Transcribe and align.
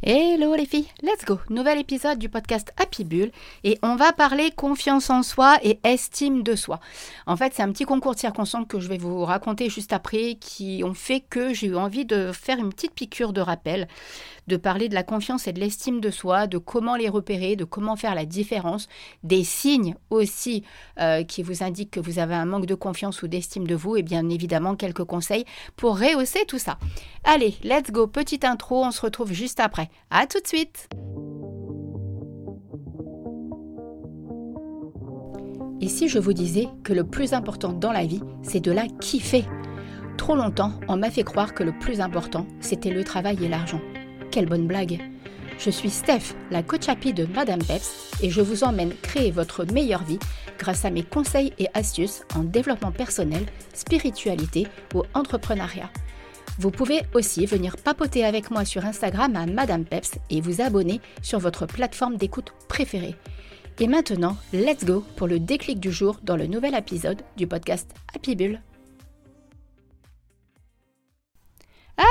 Hello 0.00 0.54
les 0.54 0.64
filles, 0.64 0.86
let's 1.02 1.24
go. 1.24 1.40
Nouvel 1.50 1.76
épisode 1.80 2.20
du 2.20 2.28
podcast 2.28 2.72
Happy 2.76 3.02
Bull. 3.02 3.32
Et 3.64 3.80
on 3.82 3.96
va 3.96 4.12
parler 4.12 4.52
confiance 4.52 5.10
en 5.10 5.24
soi 5.24 5.58
et 5.64 5.80
estime 5.82 6.44
de 6.44 6.54
soi. 6.54 6.78
En 7.26 7.36
fait, 7.36 7.52
c'est 7.52 7.64
un 7.64 7.72
petit 7.72 7.84
concours 7.84 8.14
de 8.14 8.20
que 8.64 8.78
je 8.78 8.88
vais 8.88 8.96
vous 8.96 9.24
raconter 9.24 9.68
juste 9.68 9.92
après 9.92 10.36
qui 10.36 10.82
ont 10.84 10.94
fait 10.94 11.18
que 11.18 11.52
j'ai 11.52 11.66
eu 11.66 11.74
envie 11.74 12.04
de 12.04 12.30
faire 12.30 12.58
une 12.58 12.68
petite 12.68 12.94
piqûre 12.94 13.32
de 13.32 13.40
rappel, 13.40 13.88
de 14.48 14.56
parler 14.56 14.88
de 14.88 14.94
la 14.94 15.02
confiance 15.02 15.46
et 15.46 15.52
de 15.52 15.60
l'estime 15.60 16.00
de 16.00 16.10
soi, 16.10 16.46
de 16.46 16.58
comment 16.58 16.96
les 16.96 17.08
repérer, 17.08 17.54
de 17.54 17.64
comment 17.64 17.96
faire 17.96 18.14
la 18.14 18.24
différence, 18.24 18.88
des 19.22 19.44
signes 19.44 19.94
aussi 20.10 20.64
euh, 20.98 21.22
qui 21.22 21.42
vous 21.42 21.62
indiquent 21.62 21.92
que 21.92 22.00
vous 22.00 22.18
avez 22.18 22.34
un 22.34 22.46
manque 22.46 22.66
de 22.66 22.74
confiance 22.74 23.22
ou 23.22 23.28
d'estime 23.28 23.66
de 23.66 23.74
vous 23.74 23.96
et 23.96 24.02
bien 24.02 24.28
évidemment 24.28 24.74
quelques 24.74 25.04
conseils 25.04 25.44
pour 25.76 25.98
rehausser 25.98 26.44
tout 26.46 26.58
ça. 26.58 26.78
Allez, 27.24 27.54
let's 27.62 27.92
go, 27.92 28.06
petite 28.06 28.44
intro, 28.44 28.84
on 28.84 28.90
se 28.90 29.02
retrouve 29.02 29.32
juste 29.32 29.60
après. 29.60 29.90
À 30.10 30.26
tout 30.26 30.40
de 30.40 30.46
suite 30.46 30.88
Et 35.80 35.88
si 35.88 36.08
je 36.08 36.18
vous 36.18 36.32
disais 36.32 36.68
que 36.82 36.92
le 36.92 37.04
plus 37.04 37.34
important 37.34 37.72
dans 37.72 37.92
la 37.92 38.04
vie, 38.04 38.20
c'est 38.42 38.60
de 38.60 38.72
la 38.72 38.86
kiffer 39.00 39.44
Trop 40.16 40.34
longtemps, 40.34 40.72
on 40.88 40.96
m'a 40.96 41.10
fait 41.10 41.22
croire 41.22 41.54
que 41.54 41.62
le 41.62 41.72
plus 41.78 42.00
important, 42.00 42.46
c'était 42.60 42.90
le 42.90 43.04
travail 43.04 43.38
et 43.44 43.48
l'argent. 43.48 43.80
Quelle 44.30 44.46
bonne 44.46 44.66
blague 44.66 45.00
Je 45.58 45.70
suis 45.70 45.88
Steph, 45.88 46.34
la 46.50 46.62
coach 46.62 46.88
happy 46.88 47.14
de 47.14 47.24
Madame 47.24 47.62
Peps, 47.62 48.12
et 48.22 48.28
je 48.28 48.42
vous 48.42 48.62
emmène 48.62 48.92
créer 49.02 49.30
votre 49.30 49.64
meilleure 49.72 50.04
vie 50.04 50.18
grâce 50.58 50.84
à 50.84 50.90
mes 50.90 51.02
conseils 51.02 51.52
et 51.58 51.68
astuces 51.72 52.24
en 52.34 52.44
développement 52.44 52.92
personnel, 52.92 53.46
spiritualité 53.72 54.66
ou 54.94 55.02
entrepreneuriat. 55.14 55.90
Vous 56.58 56.70
pouvez 56.70 57.02
aussi 57.14 57.46
venir 57.46 57.76
papoter 57.76 58.24
avec 58.24 58.50
moi 58.50 58.64
sur 58.64 58.84
Instagram 58.84 59.34
à 59.36 59.46
Madame 59.46 59.84
Peps 59.84 60.18
et 60.28 60.40
vous 60.40 60.60
abonner 60.60 61.00
sur 61.22 61.38
votre 61.38 61.66
plateforme 61.66 62.16
d'écoute 62.16 62.52
préférée. 62.68 63.14
Et 63.80 63.86
maintenant, 63.86 64.36
let's 64.52 64.84
go 64.84 65.04
pour 65.16 65.28
le 65.28 65.38
déclic 65.38 65.80
du 65.80 65.92
jour 65.92 66.18
dans 66.22 66.36
le 66.36 66.46
nouvel 66.46 66.74
épisode 66.74 67.22
du 67.36 67.46
podcast 67.46 67.88
Happy 68.14 68.34
Bull. 68.34 68.60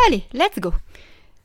Allez, 0.08 0.24
let's 0.34 0.60
go 0.60 0.72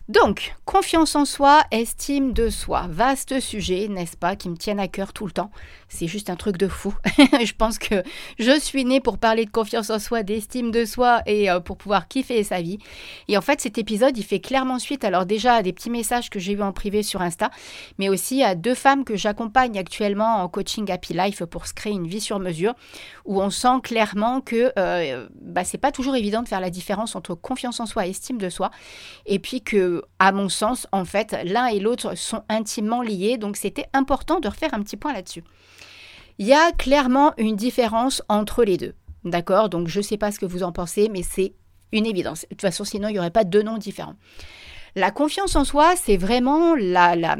donc, 0.09 0.57
confiance 0.65 1.15
en 1.15 1.25
soi, 1.25 1.63
estime 1.71 2.33
de 2.33 2.51
soi, 2.51 2.87
vaste 2.89 3.39
sujet, 3.41 3.87
n'est-ce 3.89 4.17
pas, 4.17 4.35
qui 4.35 4.49
me 4.49 4.57
tiennent 4.57 4.81
à 4.81 4.89
cœur 4.89 5.13
tout 5.13 5.27
le 5.27 5.33
temps. 5.33 5.51
C'est 5.95 6.07
juste 6.07 6.31
un 6.31 6.37
truc 6.37 6.57
de 6.57 6.69
fou. 6.69 6.95
je 7.19 7.53
pense 7.53 7.79
que 7.79 8.03
je 8.39 8.59
suis 8.59 8.87
née 8.87 9.01
pour 9.01 9.19
parler 9.19 9.45
de 9.45 9.51
confiance 9.51 9.91
en 9.91 9.99
soi, 9.99 10.23
d'estime 10.23 10.71
de 10.71 10.87
soi 10.87 11.21
et 11.27 11.51
euh, 11.51 11.61
pour 11.61 11.77
pouvoir 11.77 12.09
kiffer 12.09 12.43
sa 12.45 12.63
vie. 12.63 12.79
Et 13.29 13.37
en 13.37 13.43
fait, 13.43 13.61
cet 13.61 13.77
épisode, 13.77 14.17
il 14.17 14.25
fait 14.25 14.41
clairement 14.41 14.79
suite, 14.79 15.05
alors 15.05 15.27
déjà 15.27 15.57
à 15.57 15.63
des 15.63 15.75
petits 15.75 15.91
messages 15.91 16.31
que 16.31 16.39
j'ai 16.39 16.53
eu 16.53 16.63
en 16.63 16.73
privé 16.73 17.03
sur 17.03 17.21
Insta, 17.21 17.51
mais 17.99 18.09
aussi 18.09 18.43
à 18.43 18.55
deux 18.55 18.75
femmes 18.75 19.05
que 19.05 19.17
j'accompagne 19.17 19.79
actuellement 19.79 20.43
en 20.43 20.49
coaching 20.49 20.91
Happy 20.91 21.13
Life 21.13 21.45
pour 21.45 21.67
se 21.67 21.75
créer 21.75 21.93
une 21.93 22.07
vie 22.07 22.23
sur 22.23 22.39
mesure, 22.39 22.75
où 23.27 23.43
on 23.43 23.51
sent 23.51 23.81
clairement 23.83 24.41
que 24.41 24.73
euh, 24.79 25.29
bah, 25.43 25.65
c'est 25.65 25.77
pas 25.77 25.93
toujours 25.93 26.17
évident 26.17 26.43
de 26.43 26.49
faire 26.49 26.61
la 26.61 26.71
différence 26.71 27.17
entre 27.17 27.35
confiance 27.35 27.81
en 27.81 27.87
soi 27.87 28.07
et 28.07 28.11
estime 28.11 28.39
de 28.39 28.49
soi, 28.49 28.71
et 29.27 29.39
puis 29.39 29.61
que 29.61 30.03
à 30.19 30.33
mon 30.33 30.49
sens, 30.49 30.87
en 30.91 31.05
fait, 31.05 31.37
l'un 31.45 31.67
et 31.67 31.81
l'autre 31.81 32.17
sont 32.17 32.45
intimement 32.49 33.03
liés, 33.03 33.37
donc 33.37 33.59
c'était 33.59 33.87
important 33.93 34.41
de 34.41 34.49
refaire 34.49 34.73
un 34.73 34.81
petit 34.81 34.97
point 34.97 35.13
là-dessus. 35.13 35.45
Il 36.39 36.47
y 36.47 36.53
a 36.53 36.73
clairement 36.73 37.33
une 37.37 37.57
différence 37.57 38.23
entre 38.29 38.65
les 38.65 38.77
deux. 38.77 38.95
D'accord? 39.25 39.69
Donc 39.69 39.89
je 39.89 39.99
ne 39.99 40.05
sais 40.05 40.17
pas 40.17 40.33
ce 40.33 40.39
que 40.39 40.47
vous 40.47 40.63
en 40.63 40.73
pensez, 40.73 41.09
mais 41.09 41.23
c'est 41.23 41.55
une 41.93 42.07
évidence. 42.07 42.43
De 42.43 42.49
toute 42.49 42.63
façon, 42.63 42.85
sinon, 42.85 43.09
il 43.09 43.13
n'y 43.13 43.19
aurait 43.19 43.31
pas 43.31 43.45
deux 43.45 43.63
noms 43.63 43.79
différents. 43.79 44.17
La 44.95 45.11
confiance 45.11 45.57
en 45.57 45.65
soi, 45.65 45.95
c'est 45.97 46.17
vraiment 46.17 46.75
la, 46.75 47.37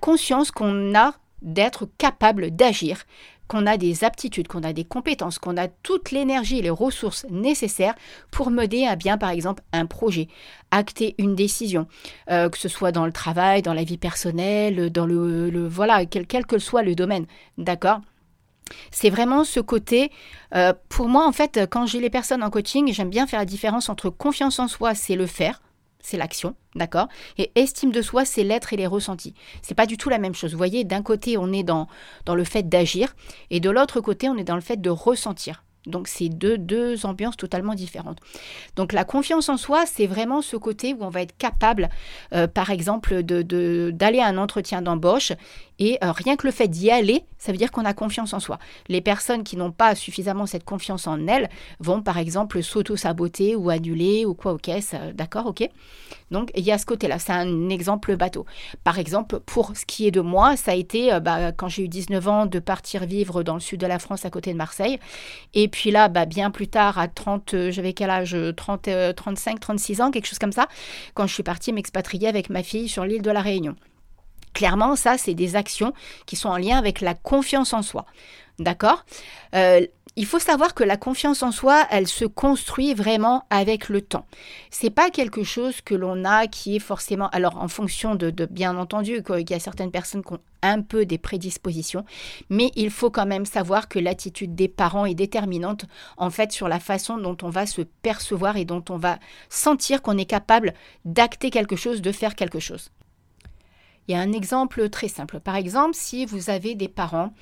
conscience 0.00 0.50
qu'on 0.50 0.94
a 0.94 1.14
d'être 1.42 1.86
capable 1.98 2.50
d'agir, 2.50 3.04
qu'on 3.48 3.66
a 3.66 3.76
des 3.76 4.04
aptitudes, 4.04 4.48
qu'on 4.48 4.62
a 4.62 4.72
des 4.72 4.84
compétences, 4.84 5.38
qu'on 5.38 5.56
a 5.56 5.68
toute 5.68 6.10
l'énergie 6.10 6.58
et 6.58 6.62
les 6.62 6.70
ressources 6.70 7.26
nécessaires 7.30 7.94
pour 8.30 8.50
mener 8.50 8.88
à 8.88 8.96
bien, 8.96 9.18
par 9.18 9.30
exemple, 9.30 9.62
un 9.72 9.86
projet, 9.86 10.28
acter 10.70 11.14
une 11.18 11.34
décision, 11.34 11.86
euh, 12.30 12.48
que 12.48 12.58
ce 12.58 12.68
soit 12.68 12.92
dans 12.92 13.06
le 13.06 13.12
travail, 13.12 13.62
dans 13.62 13.74
la 13.74 13.84
vie 13.84 13.98
personnelle, 13.98 14.90
dans 14.90 15.06
le, 15.06 15.66
voilà, 15.68 16.06
quel, 16.06 16.26
quel, 16.26 16.46
que 16.46 16.58
soit 16.58 16.82
le 16.82 16.94
domaine, 16.94 17.26
d'accord? 17.58 18.00
C'est 18.90 19.10
vraiment 19.10 19.44
ce 19.44 19.60
côté, 19.60 20.10
euh, 20.54 20.72
pour 20.88 21.08
moi 21.08 21.26
en 21.26 21.32
fait, 21.32 21.60
quand 21.70 21.86
j'ai 21.86 22.00
les 22.00 22.10
personnes 22.10 22.42
en 22.42 22.50
coaching, 22.50 22.92
j'aime 22.92 23.10
bien 23.10 23.28
faire 23.28 23.38
la 23.38 23.46
différence 23.46 23.88
entre 23.88 24.10
confiance 24.10 24.58
en 24.58 24.66
soi, 24.66 24.94
c'est 24.94 25.14
le 25.14 25.26
faire, 25.26 25.60
c'est 26.06 26.16
l'action, 26.16 26.54
d'accord? 26.76 27.08
Et 27.36 27.50
estime 27.56 27.90
de 27.90 28.00
soi, 28.00 28.24
c'est 28.24 28.44
l'être 28.44 28.72
et 28.72 28.76
les 28.76 28.86
ressentis. 28.86 29.34
C'est 29.60 29.74
pas 29.74 29.86
du 29.86 29.96
tout 29.96 30.08
la 30.08 30.18
même 30.18 30.34
chose. 30.34 30.52
Vous 30.52 30.56
voyez, 30.56 30.84
d'un 30.84 31.02
côté, 31.02 31.36
on 31.36 31.52
est 31.52 31.64
dans, 31.64 31.88
dans 32.24 32.36
le 32.36 32.44
fait 32.44 32.68
d'agir, 32.68 33.16
et 33.50 33.58
de 33.58 33.70
l'autre 33.70 34.00
côté, 34.00 34.28
on 34.28 34.36
est 34.36 34.44
dans 34.44 34.54
le 34.54 34.60
fait 34.60 34.80
de 34.80 34.90
ressentir. 34.90 35.64
Donc 35.86 36.08
c'est 36.08 36.28
deux, 36.28 36.58
deux 36.58 37.06
ambiances 37.06 37.36
totalement 37.36 37.74
différentes. 37.74 38.18
Donc 38.74 38.92
la 38.92 39.04
confiance 39.04 39.48
en 39.48 39.56
soi, 39.56 39.84
c'est 39.86 40.06
vraiment 40.06 40.42
ce 40.42 40.56
côté 40.56 40.94
où 40.94 40.98
on 41.00 41.10
va 41.10 41.22
être 41.22 41.36
capable, 41.36 41.88
euh, 42.34 42.46
par 42.48 42.70
exemple, 42.70 43.22
d'aller 43.22 43.44
de, 43.44 44.20
à 44.20 44.26
un 44.26 44.36
entretien 44.36 44.82
d'embauche 44.82 45.32
et 45.78 45.98
euh, 46.02 46.10
rien 46.12 46.36
que 46.36 46.46
le 46.46 46.52
fait 46.52 46.68
d'y 46.68 46.90
aller, 46.90 47.24
ça 47.46 47.52
veut 47.52 47.58
dire 47.58 47.70
qu'on 47.70 47.84
a 47.84 47.94
confiance 47.94 48.32
en 48.34 48.40
soi. 48.40 48.58
Les 48.88 49.00
personnes 49.00 49.44
qui 49.44 49.56
n'ont 49.56 49.70
pas 49.70 49.94
suffisamment 49.94 50.46
cette 50.46 50.64
confiance 50.64 51.06
en 51.06 51.28
elles 51.28 51.48
vont 51.78 52.02
par 52.02 52.18
exemple 52.18 52.60
s'auto-saboter 52.60 53.54
ou 53.54 53.70
annuler 53.70 54.26
ou 54.26 54.34
quoi, 54.34 54.52
ok, 54.52 54.68
d'accord, 55.14 55.46
ok. 55.46 55.68
Donc 56.32 56.50
il 56.56 56.64
y 56.64 56.72
a 56.72 56.78
ce 56.78 56.84
côté-là, 56.86 57.20
c'est 57.20 57.32
un 57.32 57.68
exemple 57.68 58.16
bateau. 58.16 58.46
Par 58.82 58.98
exemple, 58.98 59.38
pour 59.38 59.76
ce 59.76 59.86
qui 59.86 60.08
est 60.08 60.10
de 60.10 60.20
moi, 60.20 60.56
ça 60.56 60.72
a 60.72 60.74
été 60.74 61.12
euh, 61.12 61.20
bah, 61.20 61.52
quand 61.52 61.68
j'ai 61.68 61.84
eu 61.84 61.88
19 61.88 62.26
ans 62.26 62.46
de 62.46 62.58
partir 62.58 63.06
vivre 63.06 63.44
dans 63.44 63.54
le 63.54 63.60
sud 63.60 63.80
de 63.80 63.86
la 63.86 64.00
France 64.00 64.24
à 64.24 64.30
côté 64.30 64.52
de 64.52 64.58
Marseille. 64.58 64.98
Et 65.54 65.68
puis 65.68 65.92
là, 65.92 66.08
bah, 66.08 66.26
bien 66.26 66.50
plus 66.50 66.66
tard, 66.66 66.98
à 66.98 67.06
30, 67.06 67.54
euh, 67.54 67.70
j'avais 67.70 67.92
quel 67.92 68.10
âge 68.10 68.36
30, 68.56 68.88
35, 69.14 69.60
36 69.60 70.00
ans, 70.00 70.10
quelque 70.10 70.26
chose 70.26 70.40
comme 70.40 70.50
ça, 70.50 70.66
quand 71.14 71.28
je 71.28 71.34
suis 71.34 71.44
partie 71.44 71.72
m'expatrier 71.72 72.26
avec 72.26 72.50
ma 72.50 72.64
fille 72.64 72.88
sur 72.88 73.04
l'île 73.04 73.22
de 73.22 73.30
la 73.30 73.40
Réunion. 73.40 73.76
Clairement, 74.56 74.96
ça, 74.96 75.18
c'est 75.18 75.34
des 75.34 75.54
actions 75.54 75.92
qui 76.24 76.34
sont 76.34 76.48
en 76.48 76.56
lien 76.56 76.78
avec 76.78 77.02
la 77.02 77.12
confiance 77.12 77.74
en 77.74 77.82
soi. 77.82 78.06
D'accord? 78.58 79.04
Euh, 79.54 79.86
il 80.16 80.24
faut 80.24 80.38
savoir 80.38 80.72
que 80.72 80.82
la 80.82 80.96
confiance 80.96 81.42
en 81.42 81.52
soi, 81.52 81.86
elle 81.90 82.06
se 82.06 82.24
construit 82.24 82.94
vraiment 82.94 83.44
avec 83.50 83.90
le 83.90 84.00
temps. 84.00 84.24
C'est 84.70 84.88
pas 84.88 85.10
quelque 85.10 85.44
chose 85.44 85.82
que 85.82 85.94
l'on 85.94 86.24
a 86.24 86.46
qui 86.46 86.76
est 86.76 86.78
forcément. 86.78 87.28
Alors, 87.32 87.62
en 87.62 87.68
fonction 87.68 88.14
de, 88.14 88.30
bien 88.46 88.78
entendu, 88.78 89.22
qu'il 89.22 89.50
y 89.50 89.52
a 89.52 89.60
certaines 89.60 89.90
personnes 89.90 90.24
qui 90.24 90.32
ont 90.32 90.40
un 90.62 90.80
peu 90.80 91.04
des 91.04 91.18
prédispositions, 91.18 92.06
mais 92.48 92.70
il 92.76 92.88
faut 92.88 93.10
quand 93.10 93.26
même 93.26 93.44
savoir 93.44 93.90
que 93.90 93.98
l'attitude 93.98 94.54
des 94.54 94.68
parents 94.68 95.04
est 95.04 95.14
déterminante 95.14 95.84
en 96.16 96.30
fait 96.30 96.50
sur 96.50 96.66
la 96.66 96.80
façon 96.80 97.18
dont 97.18 97.36
on 97.42 97.50
va 97.50 97.66
se 97.66 97.82
percevoir 97.82 98.56
et 98.56 98.64
dont 98.64 98.84
on 98.88 98.96
va 98.96 99.18
sentir 99.50 100.00
qu'on 100.00 100.16
est 100.16 100.24
capable 100.24 100.72
d'acter 101.04 101.50
quelque 101.50 101.76
chose, 101.76 102.00
de 102.00 102.10
faire 102.10 102.34
quelque 102.34 102.58
chose. 102.58 102.90
Il 104.08 104.12
y 104.12 104.14
a 104.14 104.20
un 104.20 104.32
exemple 104.32 104.88
très 104.88 105.08
simple. 105.08 105.40
Par 105.40 105.56
exemple, 105.56 105.94
si 105.94 106.26
vous 106.26 106.50
avez 106.50 106.74
des 106.74 106.88
parents 106.88 107.32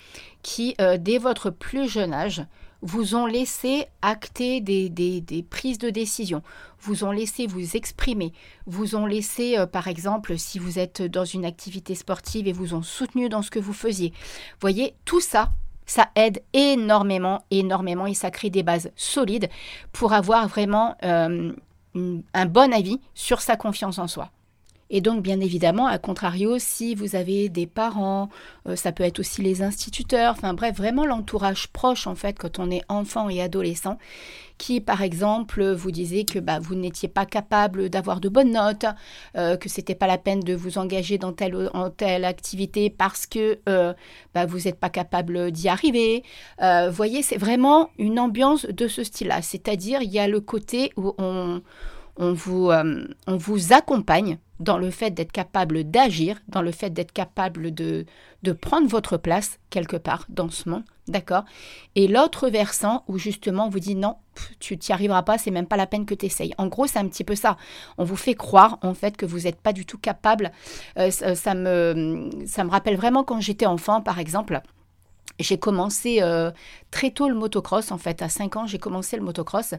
qui, 0.43 0.75
euh, 0.81 0.97
dès 0.99 1.19
votre 1.19 1.51
plus 1.51 1.89
jeune 1.89 2.15
âge, 2.15 2.45
vous 2.81 3.15
ont 3.15 3.25
laissé 3.25 3.87
acter 4.03 4.61
des, 4.61 5.47
prises 5.49 5.79
de 5.79 5.89
décision, 5.89 6.43
vous 6.81 7.05
ont 7.05 7.13
laissé 7.13 7.47
vous 7.47 7.77
exprimer, 7.77 8.33
vous 8.67 8.95
ont 8.95 9.07
laissé, 9.07 9.59
euh, 9.59 9.67
par 9.67 9.89
exemple, 9.89 10.37
si 10.39 10.59
vous 10.59 10.79
êtes 10.79 11.01
dans 11.01 11.25
une 11.25 11.47
activité 11.47 11.95
sportive 11.95 12.47
et 12.47 12.53
vous 12.53 12.75
ont 12.75 12.83
soutenu 12.83 13.31
dans 13.31 13.41
ce 13.41 13.51
que 13.51 13.59
vous 13.59 13.73
faisiez. 13.73 14.13
Voyez, 14.61 14.95
tout 15.07 15.21
ça, 15.21 15.51
ça 15.87 16.11
aide 16.15 16.43
énormément, 16.53 17.45
énormément 17.51 18.07
et 18.07 18.15
ça 18.15 18.31
crée 18.31 18.51
des 18.51 18.63
bases 18.63 18.91
solides 18.97 19.49
pour 19.93 20.13
avoir 20.13 20.47
vraiment 20.47 20.95
euh, 21.05 21.53
un 21.95 22.47
bon 22.47 22.73
avis 22.73 23.01
sur 23.15 23.41
sa 23.41 23.57
confiance 23.57 23.99
en 23.99 24.09
soi. 24.09 24.31
Et 24.97 25.01
donc, 25.01 25.23
bien 25.23 25.41
évidemment, 25.41 25.89
à 25.89 25.99
contrario, 25.99 26.61
si 26.61 26.95
vous 26.95 27.17
avez 27.17 27.49
des 27.49 27.67
parents, 27.67 28.29
euh, 28.69 28.77
ça 28.77 28.93
peut 28.93 29.03
être 29.03 29.19
aussi 29.19 29.43
les 29.43 29.61
instituteurs, 29.61 30.35
enfin 30.39 30.55
bref, 30.55 30.77
vraiment 30.77 31.05
l'entourage 31.05 31.67
proche, 31.67 32.07
en 32.07 32.15
fait, 32.15 32.39
quand 32.39 32.61
on 32.61 32.71
est 32.71 32.83
enfant 32.89 33.29
et 33.29 33.43
adolescent, 33.43 33.99
qui, 34.57 34.81
par 34.81 35.03
exemple, 35.03 35.69
vous 35.73 35.91
disait 35.91 36.23
que 36.23 36.39
bah, 36.39 36.61
vous 36.61 36.77
n'étiez 36.77 37.09
pas 37.09 37.27
capable 37.27 37.89
d'avoir 37.89 38.21
de 38.21 38.29
bonnes 38.29 38.53
notes, 38.53 38.87
euh, 39.37 39.57
que 39.57 39.69
c'était 39.69 39.97
pas 39.97 40.07
la 40.07 40.17
peine 40.17 40.39
de 40.39 40.55
vous 40.55 40.79
engager 40.79 41.19
dans 41.19 41.33
telle, 41.33 41.69
telle 41.97 42.25
activité 42.25 42.89
parce 42.89 43.27
que 43.27 43.59
euh, 43.69 43.95
bah, 44.33 44.47
vous 44.47 44.59
n'êtes 44.59 44.79
pas 44.79 44.91
capable 44.91 45.51
d'y 45.51 45.69
arriver. 45.69 46.23
Vous 46.61 46.93
voyez, 46.93 47.23
c'est 47.23 47.37
vraiment 47.37 47.91
une 47.99 48.21
ambiance 48.21 48.65
de 48.65 48.87
ce 48.87 49.03
style-là. 49.03 49.43
C'est-à-dire, 49.43 50.03
il 50.03 50.13
y 50.13 50.21
a 50.21 50.29
le 50.29 50.41
côté 50.41 50.93
où 50.97 51.13
euh, 52.21 53.07
on 53.27 53.37
vous 53.37 53.73
accompagne 53.73 54.39
dans 54.65 54.79
le 54.79 54.91
fait 54.91 55.11
d'être 55.11 55.33
capable 55.33 55.85
d'agir, 55.85 56.41
dans 56.49 56.63
le 56.63 56.73
fait 56.73 56.91
d'être 56.91 57.13
capable 57.13 57.73
de, 57.73 58.07
de 58.43 58.53
prendre 58.53 58.89
votre 58.89 59.17
place 59.17 59.59
quelque 59.71 59.97
part 59.97 60.25
dans 60.29 60.49
ce 60.49 60.69
monde, 60.69 60.85
d'accord? 61.07 61.45
Et 61.95 62.09
l'autre 62.09 62.49
versant 62.49 63.05
où 63.07 63.19
justement 63.19 63.67
on 63.67 63.69
vous 63.69 63.79
dit 63.79 63.95
non, 63.95 64.17
tu 64.59 64.79
t'y 64.79 64.93
arriveras 64.93 65.23
pas, 65.23 65.39
c'est 65.39 65.51
même 65.51 65.67
pas 65.67 65.77
la 65.77 65.87
peine 65.87 66.07
que 66.07 66.15
tu 66.15 66.27
essayes. 66.27 66.55
En 66.59 66.67
gros, 66.67 66.87
c'est 66.87 66.99
un 66.99 67.07
petit 67.09 67.25
peu 67.25 67.35
ça. 67.35 67.57
On 67.99 68.05
vous 68.05 68.17
fait 68.17 68.35
croire 68.35 68.79
en 68.83 68.95
fait 68.95 69.17
que 69.17 69.27
vous 69.27 69.41
n'êtes 69.41 69.61
pas 69.61 69.73
du 69.73 69.85
tout 69.87 69.99
capable. 69.99 70.51
Euh, 70.99 71.11
ça, 71.11 71.55
me, 71.55 72.31
ça 72.47 72.65
me 72.65 72.71
rappelle 72.71 72.97
vraiment 72.97 73.23
quand 73.23 73.41
j'étais 73.41 73.67
enfant, 73.67 74.01
par 74.01 74.19
exemple. 74.19 74.61
J'ai 75.41 75.59
commencé 75.59 76.23
euh, 76.23 76.53
très 76.91 77.11
tôt 77.11 77.29
le 77.29 77.35
motocross, 77.35 77.91
en 77.91 77.99
fait. 77.99 78.23
À 78.23 78.29
5 78.29 78.57
ans, 78.57 78.67
j'ai 78.67 78.79
commencé 78.79 79.17
le 79.17 79.23
motocross 79.23 79.75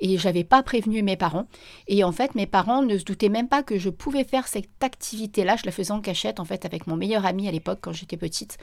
et 0.00 0.18
j'avais 0.18 0.42
pas 0.42 0.62
prévenu 0.62 1.02
mes 1.02 1.16
parents. 1.16 1.46
Et 1.86 2.02
en 2.02 2.12
fait, 2.12 2.34
mes 2.34 2.46
parents 2.46 2.82
ne 2.82 2.98
se 2.98 3.04
doutaient 3.04 3.28
même 3.28 3.48
pas 3.48 3.62
que 3.62 3.78
je 3.78 3.90
pouvais 3.90 4.24
faire 4.24 4.48
cette 4.48 4.68
activité-là. 4.82 5.56
Je 5.56 5.64
la 5.64 5.72
faisais 5.72 5.92
en 5.92 6.00
cachette, 6.00 6.40
en 6.40 6.44
fait, 6.44 6.64
avec 6.64 6.86
mon 6.86 6.96
meilleur 6.96 7.24
ami 7.24 7.46
à 7.48 7.52
l'époque 7.52 7.78
quand 7.82 7.92
j'étais 7.92 8.16
petite. 8.16 8.58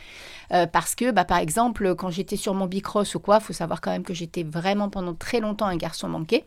Euh, 0.51 0.67
parce 0.67 0.95
que, 0.95 1.11
bah, 1.11 1.25
par 1.25 1.37
exemple, 1.37 1.95
quand 1.95 2.09
j'étais 2.09 2.37
sur 2.37 2.53
mon 2.53 2.65
bicross 2.65 3.15
ou 3.15 3.19
quoi, 3.19 3.39
faut 3.39 3.53
savoir 3.53 3.79
quand 3.79 3.91
même 3.91 4.03
que 4.03 4.13
j'étais 4.13 4.43
vraiment 4.43 4.89
pendant 4.89 5.13
très 5.13 5.39
longtemps 5.39 5.67
un 5.67 5.77
garçon 5.77 6.09
manqué 6.09 6.43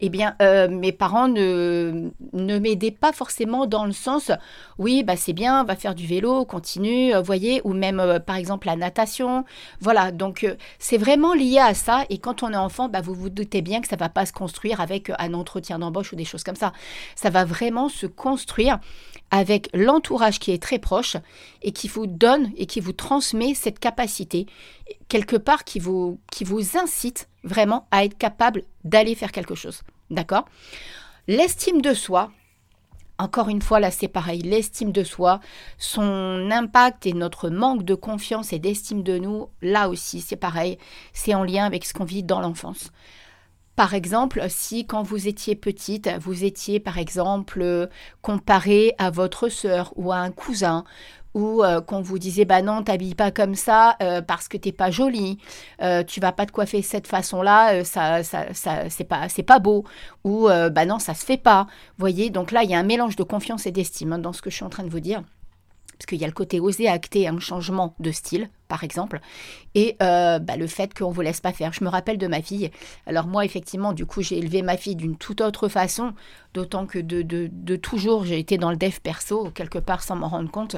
eh 0.00 0.08
bien, 0.08 0.34
euh, 0.42 0.68
mes 0.68 0.92
parents 0.92 1.28
ne, 1.28 2.10
m'aidaient 2.32 2.90
pas 2.90 3.12
forcément 3.12 3.66
dans 3.66 3.84
le 3.84 3.92
sens, 3.92 4.30
oui, 4.78 5.02
bah 5.02 5.16
c'est 5.16 5.32
bien, 5.32 5.64
va 5.64 5.76
faire 5.76 5.94
du 5.94 6.06
vélo, 6.06 6.44
continue, 6.44 7.14
euh, 7.14 7.20
voyez, 7.20 7.60
ou 7.64 7.72
même 7.72 8.00
euh, 8.00 8.18
par 8.18 8.36
exemple 8.36 8.66
la 8.66 8.76
natation. 8.76 9.44
Voilà, 9.80 10.12
donc 10.12 10.46
c'est 10.78 10.98
vraiment 10.98 11.34
lié 11.34 11.58
à 11.58 11.74
ça. 11.74 12.04
Et 12.10 12.18
quand 12.18 12.42
on 12.42 12.52
est 12.52 12.56
enfant, 12.56 12.88
bah, 12.88 13.00
vous 13.00 13.14
vous 13.14 13.30
doutez 13.30 13.62
bien 13.62 13.80
que 13.80 13.88
ça 13.88 13.96
va 13.96 14.08
pas 14.08 14.26
se 14.26 14.32
construire 14.32 14.80
avec 14.80 15.10
un 15.18 15.34
entretien 15.34 15.78
d'embauche 15.78 16.12
ou 16.12 16.16
des 16.16 16.24
choses 16.24 16.44
comme 16.44 16.56
ça. 16.56 16.72
Ça 17.14 17.30
va 17.30 17.44
vraiment 17.44 17.88
se 17.88 18.06
construire 18.06 18.78
avec 19.30 19.68
l'entourage 19.74 20.38
qui 20.38 20.52
est 20.52 20.62
très 20.62 20.78
proche 20.78 21.16
et 21.62 21.72
qui 21.72 21.88
vous 21.88 22.06
donne 22.06 22.52
et 22.56 22.66
qui 22.66 22.80
vous 22.80 22.92
transmet 22.92 23.54
cette 23.54 23.80
capacité, 23.80 24.46
quelque 25.08 25.36
part 25.36 25.64
qui 25.64 25.78
vous, 25.78 26.18
qui 26.30 26.44
vous 26.44 26.76
incite 26.76 27.28
vraiment 27.44 27.86
à 27.90 28.04
être 28.04 28.18
capable 28.18 28.62
d'aller 28.84 29.14
faire 29.14 29.32
quelque 29.32 29.54
chose. 29.54 29.82
D'accord? 30.10 30.46
L'estime 31.28 31.80
de 31.80 31.94
soi, 31.94 32.30
encore 33.18 33.48
une 33.48 33.62
fois, 33.62 33.80
là 33.80 33.90
c'est 33.90 34.08
pareil, 34.08 34.42
l'estime 34.42 34.92
de 34.92 35.02
soi, 35.02 35.40
son 35.78 36.50
impact 36.50 37.06
et 37.06 37.12
notre 37.12 37.48
manque 37.48 37.84
de 37.84 37.94
confiance 37.94 38.52
et 38.52 38.58
d'estime 38.58 39.02
de 39.02 39.18
nous, 39.18 39.48
là 39.62 39.88
aussi 39.88 40.20
c'est 40.20 40.36
pareil, 40.36 40.78
c'est 41.12 41.34
en 41.34 41.42
lien 41.42 41.64
avec 41.64 41.84
ce 41.84 41.94
qu'on 41.94 42.04
vit 42.04 42.22
dans 42.22 42.40
l'enfance. 42.40 42.90
Par 43.74 43.92
exemple, 43.92 44.42
si 44.48 44.86
quand 44.86 45.02
vous 45.02 45.28
étiez 45.28 45.54
petite, 45.54 46.10
vous 46.20 46.44
étiez 46.44 46.80
par 46.80 46.96
exemple 46.96 47.88
comparé 48.22 48.94
à 48.96 49.10
votre 49.10 49.48
sœur 49.48 49.92
ou 49.96 50.12
à 50.12 50.16
un 50.16 50.30
cousin, 50.30 50.84
ou 51.36 51.62
euh, 51.62 51.82
qu'on 51.82 52.00
vous 52.00 52.18
disait 52.18 52.46
bah 52.46 52.62
non 52.62 52.82
t'habilles 52.82 53.14
pas 53.14 53.30
comme 53.30 53.54
ça 53.54 53.96
euh, 54.02 54.22
parce 54.22 54.48
que 54.48 54.56
t'es 54.56 54.72
pas 54.72 54.90
jolie. 54.90 55.38
Euh, 55.82 56.02
tu 56.02 56.18
vas 56.18 56.32
pas 56.32 56.46
te 56.46 56.52
coiffer 56.52 56.80
de 56.80 56.84
cette 56.84 57.06
façon 57.06 57.42
là 57.42 57.84
ça, 57.84 58.24
ça, 58.24 58.54
ça 58.54 58.88
c'est 58.88 59.04
pas 59.04 59.28
c'est 59.28 59.42
pas 59.42 59.58
beau. 59.58 59.84
Ou 60.24 60.48
bah 60.48 60.86
non 60.86 60.98
ça 60.98 61.14
se 61.14 61.24
fait 61.24 61.36
pas. 61.36 61.66
Voyez 61.98 62.30
donc 62.30 62.52
là 62.52 62.62
il 62.64 62.70
y 62.70 62.74
a 62.74 62.78
un 62.78 62.82
mélange 62.82 63.16
de 63.16 63.22
confiance 63.22 63.66
et 63.66 63.70
d'estime 63.70 64.14
hein, 64.14 64.18
dans 64.18 64.32
ce 64.32 64.40
que 64.40 64.48
je 64.48 64.56
suis 64.56 64.64
en 64.64 64.70
train 64.70 64.84
de 64.84 64.90
vous 64.90 65.00
dire 65.00 65.22
parce 65.98 66.06
qu'il 66.06 66.18
y 66.18 66.24
a 66.24 66.26
le 66.26 66.32
côté 66.32 66.60
oser 66.60 66.88
acter 66.88 67.26
un 67.26 67.38
changement 67.38 67.94
de 68.00 68.10
style, 68.10 68.50
par 68.68 68.84
exemple, 68.84 69.20
et 69.74 69.96
euh, 70.02 70.38
bah, 70.38 70.56
le 70.56 70.66
fait 70.66 70.92
qu'on 70.92 71.08
ne 71.08 71.14
vous 71.14 71.20
laisse 71.20 71.40
pas 71.40 71.52
faire. 71.52 71.72
Je 71.72 71.84
me 71.84 71.88
rappelle 71.88 72.18
de 72.18 72.26
ma 72.26 72.42
fille. 72.42 72.70
Alors 73.06 73.26
moi, 73.26 73.44
effectivement, 73.44 73.92
du 73.92 74.04
coup, 74.04 74.22
j'ai 74.22 74.38
élevé 74.38 74.62
ma 74.62 74.76
fille 74.76 74.96
d'une 74.96 75.16
toute 75.16 75.40
autre 75.40 75.68
façon, 75.68 76.12
d'autant 76.52 76.86
que 76.86 76.98
de, 76.98 77.22
de, 77.22 77.76
toujours, 77.76 78.24
j'ai 78.24 78.38
été 78.38 78.58
dans 78.58 78.70
le 78.70 78.76
dev 78.76 78.98
perso, 79.02 79.50
quelque 79.50 79.78
part, 79.78 80.02
sans 80.02 80.16
m'en 80.16 80.28
rendre 80.28 80.50
compte. 80.50 80.76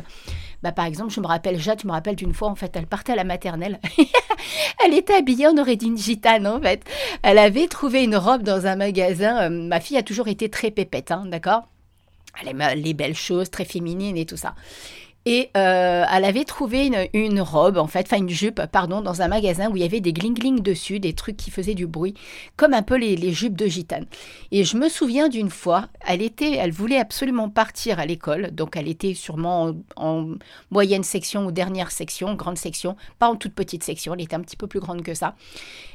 Bah, 0.62 0.73
par 0.73 0.85
exemple, 0.85 1.12
je 1.12 1.21
me 1.21 1.26
rappelle, 1.26 1.59
Jade, 1.59 1.81
je 1.82 1.87
me 1.87 1.93
rappelle 1.93 2.17
d'une 2.17 2.35
fois, 2.35 2.49
en 2.49 2.55
fait, 2.55 2.76
elle 2.76 2.87
partait 2.87 3.12
à 3.12 3.17
la 3.17 3.25
maternelle. 3.25 3.81
elle 4.85 4.94
était 4.94 5.14
habillée, 5.14 5.49
on 5.49 5.59
aurait 5.59 5.76
dit 5.76 5.87
une 5.87 5.99
gitane, 5.99 6.47
en 6.47 6.61
fait. 6.61 6.85
Elle 7.23 7.38
avait 7.38 7.67
trouvé 7.67 8.05
une 8.05 8.17
robe 8.17 8.43
dans 8.43 8.67
un 8.67 8.76
magasin. 8.76 9.44
Euh, 9.44 9.50
ma 9.50 9.81
fille 9.81 9.97
a 9.97 10.03
toujours 10.03 10.29
été 10.29 10.49
très 10.49 10.71
pépette, 10.71 11.11
hein, 11.11 11.25
d'accord? 11.26 11.62
Elle 12.41 12.49
aime 12.49 12.62
les 12.76 12.94
belles 12.94 13.17
choses, 13.17 13.50
très 13.50 13.64
féminines 13.64 14.17
et 14.17 14.26
tout 14.26 14.37
ça. 14.37 14.55
Et 15.30 15.50
euh, 15.58 16.06
elle 16.10 16.25
avait 16.25 16.46
trouvé 16.46 16.90
une, 17.12 17.40
robe, 17.42 17.76
en 17.76 17.86
fait, 17.86 18.06
enfin 18.06 18.16
une 18.16 18.30
jupe, 18.30 18.62
pardon, 18.72 19.02
dans 19.02 19.20
un 19.20 19.28
magasin 19.28 19.70
où 19.70 19.76
il 19.76 19.82
y 19.82 19.84
avait 19.84 20.00
des 20.00 20.14
gling-gling 20.14 20.62
dessus, 20.62 21.00
des 21.00 21.12
trucs 21.12 21.36
qui 21.36 21.50
faisaient 21.50 21.75
du 21.75 21.86
bruit, 21.86 22.14
comme 22.56 22.72
un 22.72 22.80
peu 22.80 22.96
les, 22.96 23.30
jupes 23.34 23.54
de 23.54 23.66
gitane. 23.66 24.06
Et 24.52 24.64
je 24.64 24.78
me 24.78 24.88
souviens 24.88 25.28
d'une 25.28 25.50
fois, 25.50 25.88
elle 26.06 26.22
était, 26.22 26.52
elle 26.52 26.72
voulait 26.72 26.98
absolument 26.98 27.50
partir 27.50 28.00
à 28.00 28.06
l'école, 28.06 28.52
donc 28.52 28.75
elle 28.75 28.88
était 28.88 29.12
sûrement 29.12 29.75
en, 29.96 30.28
moyenne 30.70 31.04
section 31.04 31.44
ou 31.44 31.52
dernière 31.52 31.90
section, 31.90 32.34
grande 32.34 32.56
section, 32.56 32.96
pas 33.19 33.28
en 33.28 33.36
toute 33.36 33.52
petite 33.52 33.84
section, 33.84 34.14
elle 34.14 34.22
était 34.22 34.36
un 34.36 34.40
petit 34.40 34.56
peu 34.56 34.66
plus 34.66 34.80
grande 34.80 35.02
que 35.02 35.12
ça. 35.12 35.34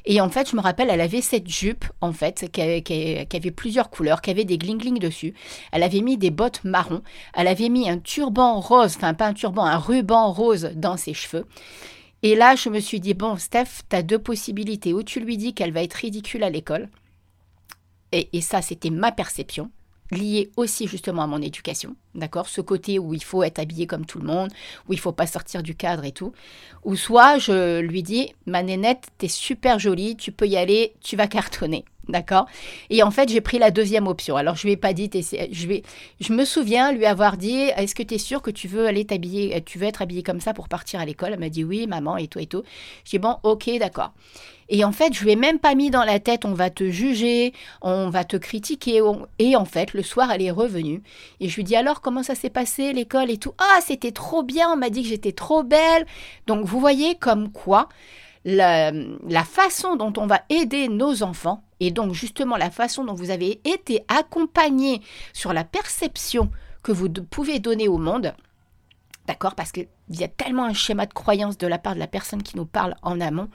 Et 0.05 0.21
en 0.21 0.29
fait, 0.29 0.51
je 0.51 0.55
me 0.55 0.61
rappelle, 0.61 0.89
elle 0.91 1.01
avait 1.01 1.21
cette 1.21 1.47
jupe, 1.47 1.85
en 2.01 2.13
fait, 2.13 2.51
qui 2.51 2.61
avait, 2.61 3.51
plusieurs 3.51 3.89
couleurs, 3.89 4.21
qui 4.21 4.29
avait 4.29 4.45
des 4.45 4.57
gling-gling 4.57 4.99
dessus. 4.99 5.33
Elle 5.71 5.81
avait 5.81 6.01
mis 6.01 6.17
des 6.17 6.29
bottes 6.29 6.63
marron, 6.63 7.01
elle 7.33 7.47
avait 7.47 7.69
mis 7.69 7.89
un 7.89 7.97
turban 7.97 8.59
rose, 8.59 8.93
enfin 8.95 9.15
un 9.23 9.33
turban, 9.33 9.65
un 9.65 9.77
ruban 9.77 10.31
rose 10.31 10.71
dans 10.75 10.97
ses 10.97 11.13
cheveux. 11.13 11.45
Et 12.21 12.35
là, 12.35 12.55
je 12.55 12.69
me 12.69 12.79
suis 12.79 12.99
dit, 12.99 13.13
bon, 13.13 13.37
Steph, 13.37 13.83
tu 13.89 13.95
as 13.95 14.03
deux 14.03 14.19
possibilités. 14.19 14.93
Ou 14.93 15.03
tu 15.03 15.19
lui 15.19 15.37
dis 15.37 15.53
qu'elle 15.53 15.73
va 15.73 15.83
être 15.83 15.93
ridicule 15.93 16.43
à 16.43 16.49
l'école. 16.49 16.89
Et, 18.11 18.29
et 18.33 18.41
ça, 18.41 18.61
c'était 18.61 18.89
ma 18.89 19.11
perception 19.11 19.69
lié 20.11 20.51
aussi 20.57 20.87
justement 20.87 21.23
à 21.23 21.27
mon 21.27 21.41
éducation, 21.41 21.95
d'accord? 22.15 22.47
Ce 22.47 22.61
côté 22.61 22.99
où 22.99 23.13
il 23.13 23.23
faut 23.23 23.43
être 23.43 23.59
habillé 23.59 23.87
comme 23.87 24.05
tout 24.05 24.19
le 24.19 24.27
monde, 24.27 24.51
où 24.87 24.93
il 24.93 24.99
faut 24.99 25.11
pas 25.11 25.27
sortir 25.27 25.63
du 25.63 25.75
cadre 25.75 26.05
et 26.05 26.11
tout. 26.11 26.33
Ou 26.83 26.95
soit 26.95 27.39
je 27.39 27.79
lui 27.79 28.03
dis, 28.03 28.33
ma 28.45 28.63
nénette, 28.63 29.07
t'es 29.17 29.27
super 29.27 29.79
jolie, 29.79 30.15
tu 30.15 30.31
peux 30.31 30.47
y 30.47 30.57
aller, 30.57 30.93
tu 31.01 31.15
vas 31.15 31.27
cartonner. 31.27 31.85
D'accord 32.09 32.47
Et 32.89 33.01
en 33.01 33.11
fait, 33.11 33.29
j'ai 33.29 33.39
pris 33.39 33.59
la 33.59 33.71
deuxième 33.71 34.07
option. 34.07 34.35
Alors, 34.35 34.55
je 34.55 34.63
lui 34.63 34.73
ai 34.73 34.77
pas 34.77 34.91
dit, 34.91 35.09
je, 35.13 35.67
vais, 35.67 35.83
je 36.19 36.33
me 36.33 36.43
souviens 36.43 36.91
lui 36.91 37.05
avoir 37.05 37.37
dit 37.37 37.69
Est-ce 37.77 37.95
que 37.95 38.03
tu 38.03 38.15
es 38.15 38.17
sûr 38.17 38.41
que 38.41 38.51
tu 38.51 38.67
veux 38.67 38.87
aller 38.87 39.05
t'habiller, 39.05 39.61
tu 39.61 39.79
veux 39.79 39.87
être 39.87 40.01
habillée 40.01 40.23
comme 40.23 40.41
ça 40.41 40.53
pour 40.53 40.67
partir 40.67 40.99
à 40.99 41.05
l'école? 41.05 41.31
Elle 41.31 41.39
m'a 41.39 41.47
dit 41.47 41.63
Oui, 41.63 41.87
maman, 41.87 42.17
et 42.17 42.27
tout, 42.27 42.39
et 42.39 42.45
tout. 42.45 42.63
J'ai 43.05 43.19
dit 43.19 43.21
Bon, 43.21 43.37
ok, 43.43 43.69
d'accord. 43.79 44.11
Et 44.67 44.83
en 44.83 44.91
fait, 44.91 45.13
je 45.13 45.23
lui 45.23 45.31
ai 45.31 45.35
même 45.37 45.59
pas 45.59 45.75
mis 45.75 45.91
dans 45.91 46.03
la 46.03 46.19
tête 46.19 46.43
On 46.43 46.53
va 46.53 46.69
te 46.69 46.89
juger, 46.89 47.53
on 47.81 48.09
va 48.09 48.25
te 48.25 48.35
critiquer. 48.35 49.01
Et 49.39 49.55
en 49.55 49.65
fait, 49.65 49.93
le 49.93 50.03
soir, 50.03 50.29
elle 50.29 50.41
est 50.41 50.51
revenue. 50.51 51.01
Et 51.39 51.47
je 51.47 51.55
lui 51.55 51.63
dis 51.63 51.77
Alors, 51.77 52.01
comment 52.01 52.23
ça 52.23 52.35
s'est 52.35 52.49
passé, 52.49 52.91
l'école 52.91 53.31
et 53.31 53.37
tout? 53.37 53.53
Ah, 53.59 53.79
c'était 53.81 54.11
trop 54.11 54.43
bien, 54.43 54.69
on 54.73 54.75
m'a 54.75 54.89
dit 54.89 55.03
que 55.03 55.09
j'étais 55.09 55.31
trop 55.31 55.63
belle. 55.63 56.05
Donc, 56.47 56.65
vous 56.65 56.81
voyez 56.81 57.15
comme 57.15 57.49
quoi 57.49 57.87
la 58.43 58.91
façon 59.45 59.95
dont 59.95 60.11
on 60.17 60.27
va 60.27 60.41
aider 60.49 60.89
nos 60.89 61.23
enfants 61.23 61.63
et 61.85 61.91
donc 61.91 62.13
justement 62.13 62.57
la 62.57 62.71
façon 62.71 63.03
dont 63.03 63.13
vous 63.13 63.29
avez 63.29 63.59
été 63.65 64.05
accompagné 64.07 65.01
sur 65.33 65.53
la 65.53 65.63
perception 65.63 66.49
que 66.81 66.91
vous 66.91 67.09
pouvez 67.09 67.59
donner 67.59 67.87
au 67.87 67.97
monde, 67.97 68.33
d'accord 69.27 69.55
Parce 69.55 69.71
qu'il 70.13 70.21
y 70.21 70.25
a 70.25 70.29
tellement 70.29 70.65
un 70.65 70.73
schéma 70.73 71.05
de 71.05 71.13
croyance 71.13 71.57
de 71.57 71.67
la 71.67 71.77
part 71.77 71.95
de 71.95 71.99
la 71.99 72.07
personne 72.07 72.43
qui 72.43 72.57
nous 72.57 72.65
parle 72.65 72.95
en 73.01 73.19
amont 73.19 73.49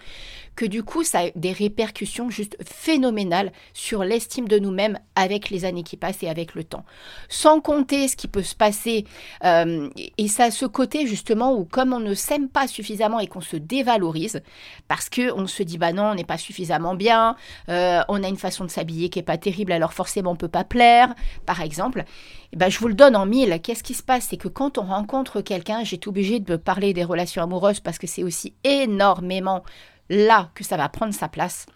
que 0.58 0.66
du 0.66 0.82
coup, 0.82 1.04
ça 1.04 1.20
a 1.20 1.30
des 1.36 1.52
répercussions 1.52 2.30
juste 2.30 2.56
phénoménales 2.64 3.52
sur 3.74 4.02
l'estime 4.02 4.48
de 4.48 4.58
nous-mêmes 4.58 4.98
avec 5.14 5.50
les 5.50 5.64
années 5.64 5.84
qui 5.84 5.96
passent 5.96 6.24
et 6.24 6.28
avec 6.28 6.56
le 6.56 6.64
temps. 6.64 6.84
Sans 7.28 7.60
compter 7.60 8.08
ce 8.08 8.16
qui 8.16 8.26
peut 8.26 8.42
se 8.42 8.56
passer, 8.56 9.04
euh, 9.44 9.88
et 10.18 10.26
ça 10.26 10.50
ce 10.50 10.66
côté 10.66 11.06
justement 11.06 11.54
où 11.54 11.64
comme 11.64 11.92
on 11.92 12.00
ne 12.00 12.12
s'aime 12.12 12.48
pas 12.48 12.66
suffisamment 12.66 13.20
et 13.20 13.28
qu'on 13.28 13.40
se 13.40 13.56
dévalorise, 13.56 14.42
parce 14.88 15.08
qu'on 15.08 15.46
se 15.46 15.62
dit, 15.62 15.78
bah 15.78 15.92
non, 15.92 16.06
on 16.06 16.14
n'est 16.16 16.24
pas 16.24 16.38
suffisamment 16.38 16.96
bien, 16.96 17.36
euh, 17.68 18.00
on 18.08 18.24
a 18.24 18.28
une 18.28 18.36
façon 18.36 18.64
de 18.64 18.70
s'habiller 18.70 19.10
qui 19.10 19.20
n'est 19.20 19.24
pas 19.24 19.38
terrible, 19.38 19.70
alors 19.70 19.92
forcément 19.92 20.30
on 20.30 20.34
ne 20.34 20.38
peut 20.38 20.48
pas 20.48 20.64
plaire, 20.64 21.14
par 21.46 21.60
exemple, 21.60 22.04
et 22.52 22.56
ben, 22.56 22.70
je 22.70 22.78
vous 22.78 22.88
le 22.88 22.94
donne 22.94 23.16
en 23.16 23.26
mille. 23.26 23.60
Qu'est-ce 23.62 23.82
qui 23.82 23.94
se 23.94 24.02
passe? 24.02 24.28
C'est 24.30 24.36
que 24.36 24.48
quand 24.48 24.78
on 24.78 24.82
rencontre 24.82 25.40
quelqu'un, 25.40 25.84
j'ai 25.84 26.00
obligé 26.06 26.40
de 26.40 26.56
parler 26.56 26.94
des 26.94 27.04
relations 27.04 27.42
amoureuses 27.42 27.80
parce 27.80 27.98
que 27.98 28.06
c'est 28.06 28.22
aussi 28.22 28.54
énormément 28.64 29.62
là 30.08 30.50
que 30.54 30.64
ça 30.64 30.76
va 30.76 30.88
prendre 30.88 31.12
sa 31.12 31.28
place. 31.28 31.66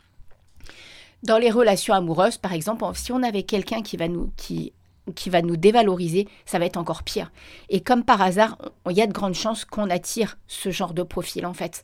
Dans 1.22 1.38
les 1.38 1.50
relations 1.50 1.94
amoureuses, 1.94 2.38
par 2.38 2.52
exemple, 2.52 2.84
si 2.94 3.12
on 3.12 3.22
avait 3.22 3.42
quelqu'un 3.42 3.82
qui 3.82 3.96
va 3.96 4.08
nous 4.08 4.32
qui 4.36 4.72
qui 5.14 5.30
va 5.30 5.42
nous 5.42 5.56
dévaloriser, 5.56 6.28
ça 6.46 6.58
va 6.58 6.66
être 6.66 6.76
encore 6.76 7.02
pire. 7.02 7.32
Et 7.68 7.80
comme 7.80 8.04
par 8.04 8.22
hasard, 8.22 8.56
il 8.88 8.96
y 8.96 9.02
a 9.02 9.06
de 9.06 9.12
grandes 9.12 9.34
chances 9.34 9.64
qu'on 9.64 9.90
attire 9.90 10.38
ce 10.46 10.70
genre 10.70 10.94
de 10.94 11.02
profil 11.02 11.44
en 11.44 11.54
fait. 11.54 11.82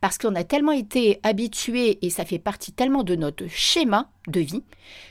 Parce 0.00 0.18
qu'on 0.18 0.34
a 0.34 0.44
tellement 0.44 0.72
été 0.72 1.18
habitué 1.22 1.98
et 2.02 2.10
ça 2.10 2.24
fait 2.24 2.38
partie 2.38 2.72
tellement 2.72 3.04
de 3.04 3.16
notre 3.16 3.46
schéma 3.48 4.10
de 4.26 4.40
vie 4.40 4.62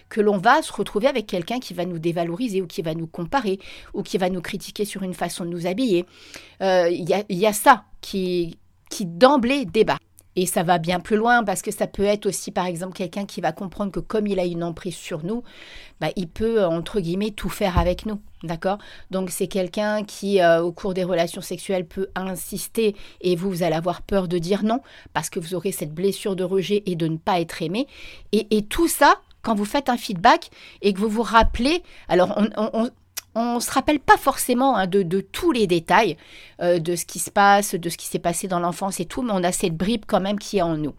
que 0.09 0.21
l'on 0.21 0.37
va 0.37 0.61
se 0.61 0.71
retrouver 0.71 1.07
avec 1.07 1.27
quelqu'un 1.27 1.59
qui 1.59 1.73
va 1.73 1.85
nous 1.85 1.99
dévaloriser 1.99 2.61
ou 2.61 2.67
qui 2.67 2.81
va 2.81 2.93
nous 2.93 3.07
comparer 3.07 3.59
ou 3.93 4.03
qui 4.03 4.17
va 4.17 4.29
nous 4.29 4.41
critiquer 4.41 4.85
sur 4.85 5.03
une 5.03 5.13
façon 5.13 5.43
de 5.43 5.49
nous 5.49 5.67
habiller. 5.67 6.05
Euh, 6.61 6.89
il 6.89 7.09
y, 7.09 7.45
a, 7.45 7.53
ça 7.53 7.85
qui, 8.01 8.57
qui 8.89 9.05
d'emblée 9.05 9.65
débat. 9.65 9.97
Et 10.37 10.45
ça 10.45 10.61
va 10.61 10.77
bien 10.77 10.99
plus 10.99 11.17
loin 11.17 11.43
parce 11.43 11.63
que 11.63 11.71
ça 11.71 11.87
peut 11.87 12.03
être 12.03 12.27
aussi, 12.27 12.51
par 12.51 12.67
exemple, 12.67 12.93
quelqu'un 12.93 13.25
qui 13.25 13.41
va 13.41 13.51
comprendre 13.51 13.91
que 13.91 13.99
comme 13.99 14.27
il 14.27 14.39
a 14.39 14.45
une 14.45 14.63
emprise 14.63 14.95
sur 14.95 15.25
nous, 15.25 15.43
bah, 15.99 16.09
il 16.15 16.27
peut, 16.27 16.63
entre 16.63 16.99
guillemets, 16.99 17.31
tout 17.31 17.49
faire 17.49 17.79
avec 17.79 18.05
nous. 18.05 18.21
D'accord? 18.43 18.77
Donc 19.09 19.31
c'est 19.31 19.47
quelqu'un 19.47 20.03
qui, 20.03 20.39
euh, 20.39 20.61
au 20.61 20.71
cours 20.71 20.93
des 20.93 21.03
relations 21.03 21.41
sexuelles, 21.41 21.87
peut 21.87 22.09
insister 22.13 22.95
et 23.21 23.35
vous, 23.35 23.49
vous 23.49 23.63
allez 23.63 23.73
avoir 23.75 24.03
peur 24.03 24.27
de 24.27 24.37
dire 24.37 24.63
non 24.63 24.81
parce 25.11 25.31
que 25.31 25.39
vous 25.39 25.55
aurez 25.55 25.71
cette 25.71 25.91
blessure 25.91 26.35
de 26.35 26.43
rejet 26.43 26.83
et 26.85 26.95
de 26.95 27.07
ne 27.07 27.17
pas 27.17 27.41
être 27.41 27.63
aimé. 27.63 27.87
Et, 28.31 28.61
tout 28.61 28.87
ça, 28.87 29.15
quand 29.41 29.55
vous 29.55 29.65
faites 29.65 29.89
un 29.89 29.97
feedback 29.97 30.51
et 30.83 30.93
que 30.93 30.99
vous 30.99 31.09
vous 31.09 31.23
rappelez, 31.23 31.81
alors 32.09 32.35
on 32.37 32.47
on 32.73 32.91
ne 33.55 33.59
se 33.59 33.71
rappelle 33.71 33.99
pas 33.99 34.17
forcément 34.17 34.77
hein, 34.77 34.87
de, 34.87 35.21
tous 35.21 35.51
les 35.51 35.67
détails 35.67 36.17
euh, 36.61 36.79
de 36.79 36.95
ce 36.95 37.05
qui 37.05 37.19
se 37.19 37.31
passe, 37.31 37.75
de 37.75 37.89
ce 37.89 37.97
qui 37.97 38.07
s'est 38.07 38.19
passé 38.19 38.47
dans 38.47 38.59
l'enfance 38.59 38.99
et 38.99 39.05
tout, 39.05 39.21
mais 39.21 39.33
on 39.33 39.43
a 39.43 39.51
cette 39.51 39.75
bribe 39.75 40.03
quand 40.07 40.21
même 40.21 40.39
qui 40.39 40.57
est 40.57 40.61
en 40.61 40.77
nous. 40.77 40.95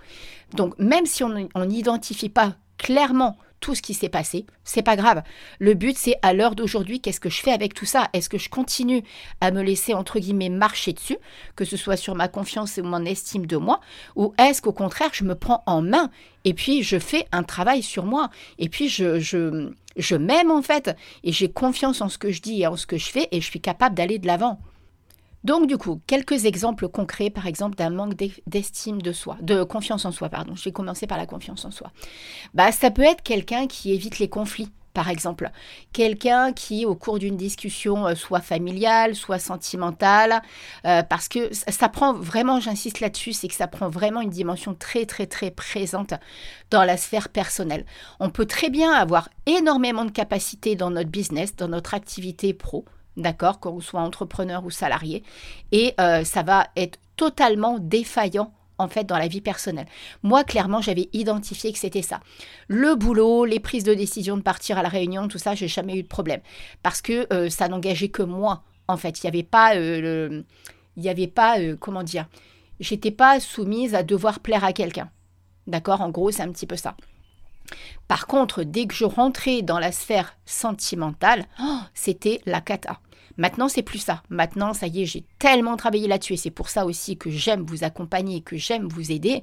Donc 0.54 0.78
même 0.78 1.07
si 1.07 1.23
on 1.25 1.64
n'identifie 1.66 2.28
pas 2.28 2.54
clairement 2.78 3.37
tout 3.60 3.74
ce 3.74 3.82
qui 3.82 3.94
s'est 3.94 4.08
passé, 4.08 4.46
c'est 4.64 4.82
pas 4.82 4.96
grave. 4.96 5.22
Le 5.58 5.74
but 5.74 5.96
c'est 5.96 6.16
à 6.22 6.32
l'heure 6.32 6.54
d'aujourd'hui, 6.54 7.00
qu'est-ce 7.00 7.20
que 7.20 7.30
je 7.30 7.40
fais 7.40 7.52
avec 7.52 7.74
tout 7.74 7.84
ça? 7.86 8.08
Est-ce 8.12 8.28
que 8.28 8.38
je 8.38 8.48
continue 8.48 9.02
à 9.40 9.50
me 9.50 9.62
laisser 9.62 9.94
entre 9.94 10.18
guillemets 10.18 10.48
marcher 10.48 10.92
dessus, 10.92 11.18
que 11.56 11.64
ce 11.64 11.76
soit 11.76 11.96
sur 11.96 12.14
ma 12.14 12.28
confiance 12.28 12.78
ou 12.78 12.84
mon 12.84 13.04
estime 13.04 13.46
de 13.46 13.56
moi, 13.56 13.80
ou 14.16 14.34
est-ce 14.38 14.62
qu'au 14.62 14.72
contraire 14.72 15.10
je 15.12 15.24
me 15.24 15.34
prends 15.34 15.62
en 15.66 15.82
main 15.82 16.10
et 16.44 16.54
puis 16.54 16.82
je 16.82 16.98
fais 16.98 17.26
un 17.32 17.42
travail 17.42 17.82
sur 17.82 18.04
moi? 18.04 18.30
Et 18.58 18.68
puis 18.68 18.88
je, 18.88 19.18
je 19.18 19.70
je 19.96 20.14
m'aime 20.14 20.50
en 20.50 20.62
fait, 20.62 20.96
et 21.24 21.32
j'ai 21.32 21.50
confiance 21.50 22.00
en 22.00 22.08
ce 22.08 22.18
que 22.18 22.30
je 22.30 22.40
dis 22.40 22.62
et 22.62 22.66
en 22.66 22.76
ce 22.76 22.86
que 22.86 22.98
je 22.98 23.10
fais, 23.10 23.28
et 23.32 23.40
je 23.40 23.46
suis 23.46 23.60
capable 23.60 23.96
d'aller 23.96 24.18
de 24.18 24.28
l'avant. 24.28 24.60
Donc 25.48 25.66
du 25.66 25.78
coup, 25.78 26.02
quelques 26.06 26.44
exemples 26.44 26.88
concrets, 26.90 27.30
par 27.30 27.46
exemple, 27.46 27.74
d'un 27.74 27.88
manque 27.88 28.12
d'estime 28.46 29.00
de 29.00 29.12
soi, 29.12 29.38
de 29.40 29.62
confiance 29.62 30.04
en 30.04 30.12
soi, 30.12 30.28
pardon. 30.28 30.54
Je 30.54 30.62
vais 30.62 30.72
commencer 30.72 31.06
par 31.06 31.16
la 31.16 31.24
confiance 31.24 31.64
en 31.64 31.70
soi. 31.70 31.90
Bah, 32.52 32.70
ça 32.70 32.90
peut 32.90 33.00
être 33.00 33.22
quelqu'un 33.22 33.66
qui 33.66 33.94
évite 33.94 34.18
les 34.18 34.28
conflits 34.28 34.70
par 34.92 35.08
exemple. 35.08 35.50
Quelqu'un 35.92 36.52
qui, 36.52 36.84
au 36.84 36.96
cours 36.96 37.18
d'une 37.18 37.36
discussion, 37.36 38.08
euh, 38.08 38.14
soit 38.14 38.40
familiale, 38.40 39.14
soit 39.14 39.38
sentimentale, 39.38 40.42
euh, 40.84 41.02
parce 41.04 41.28
que 41.28 41.50
ça, 41.52 41.88
prend 41.88 42.12
vraiment, 42.12 42.58
j'insiste 42.58 42.98
là-dessus, 42.98 43.32
c'est 43.32 43.46
que 43.46 43.54
ça 43.54 43.68
prend 43.68 43.88
vraiment 43.88 44.20
une 44.20 44.30
dimension 44.30 44.74
très, 44.74 45.06
très, 45.06 45.26
très 45.26 45.52
présente 45.52 46.14
dans 46.70 46.82
la 46.82 46.96
sphère 46.96 47.28
personnelle. 47.28 47.86
On 48.18 48.28
peut 48.28 48.46
très 48.46 48.70
bien 48.70 48.92
avoir 48.92 49.28
énormément 49.46 50.04
de 50.04 50.10
capacités 50.10 50.74
dans 50.74 50.90
notre 50.90 51.10
business, 51.10 51.54
dans 51.54 51.68
notre 51.68 51.94
activité 51.94 52.52
pro, 52.52 52.84
d'accord, 53.18 53.60
qu'on 53.60 53.80
soit 53.80 54.00
entrepreneur 54.00 54.64
ou 54.64 54.70
salarié, 54.70 55.22
et 55.72 55.94
euh, 56.00 56.25
ça 56.25 56.42
va 56.42 56.68
être 56.76 56.98
totalement 57.16 57.78
défaillant 57.78 58.52
en 58.78 58.88
fait 58.88 59.04
dans 59.04 59.18
la 59.18 59.26
vie 59.26 59.40
personnelle. 59.40 59.88
Moi, 60.22 60.44
clairement, 60.44 60.80
j'avais 60.80 61.08
identifié 61.12 61.72
que 61.72 61.78
c'était 61.78 62.02
ça. 62.02 62.20
Le 62.68 62.94
boulot, 62.94 63.44
les 63.44 63.58
prises 63.58 63.84
de 63.84 63.92
décision 63.92 64.37
de 64.37 64.42
partir 64.42 64.78
à 64.78 64.82
la 64.82 64.88
réunion, 64.88 65.26
tout 65.26 65.38
ça, 65.38 65.56
j'ai 65.56 65.68
jamais 65.68 65.96
eu 65.96 66.02
de 66.04 66.08
problème 66.08 66.40
parce 66.82 67.02
que 67.02 67.26
euh, 67.32 67.50
ça 67.50 67.68
n'engageait 67.68 68.08
que 68.08 68.22
moi. 68.22 68.62
En 68.87 68.96
fait, 68.96 69.18
il 69.18 69.26
n'y 69.26 69.28
avait 69.28 69.42
pas, 69.42 69.75
euh, 69.75 70.42
il 70.96 71.02
y 71.02 71.08
avait 71.08 71.26
pas, 71.26 71.56
comment 71.80 72.04
dire, 72.04 72.26
j'étais 72.80 73.10
pas 73.10 73.40
soumise 73.40 73.94
à 73.94 74.02
devoir 74.02 74.40
plaire 74.40 74.64
à 74.64 74.72
quelqu'un. 74.72 75.10
D'accord? 75.66 76.00
En 76.00 76.08
gros, 76.10 76.30
c'est 76.30 76.42
un 76.42 76.52
petit 76.52 76.66
peu 76.66 76.76
ça. 76.76 76.96
Par 78.06 78.26
contre, 78.26 78.62
dès 78.62 78.87
que 78.87 78.94
je 78.94 79.04
rentrais 79.04 79.62
dans 79.62 79.78
la 79.78 79.92
sphère 79.92 80.37
sentimentale, 80.46 81.44
oh, 81.60 81.80
c'était 81.94 82.40
la 82.46 82.60
cata. 82.60 83.00
Maintenant, 83.38 83.68
c'est 83.68 83.83
plus 83.83 84.00
ça. 84.00 84.23
Maintenant, 84.30 84.75
ça 84.75 84.88
y 84.88 85.02
est, 85.02 85.07
j'ai 85.07 85.25
tellement 85.38 85.76
travaillé 85.76 86.09
là-dessus 86.09 86.35
et 86.35 86.37
c'est 86.37 86.50
pour 86.50 86.68
ça 86.68 86.85
aussi 86.85 87.16
que 87.16 87.30
j'aime 87.30 87.62
vous 87.62 87.85
accompagner, 87.85 88.40
que 88.40 88.57
j'aime 88.57 88.88
vous 88.88 89.12
aider. 89.12 89.42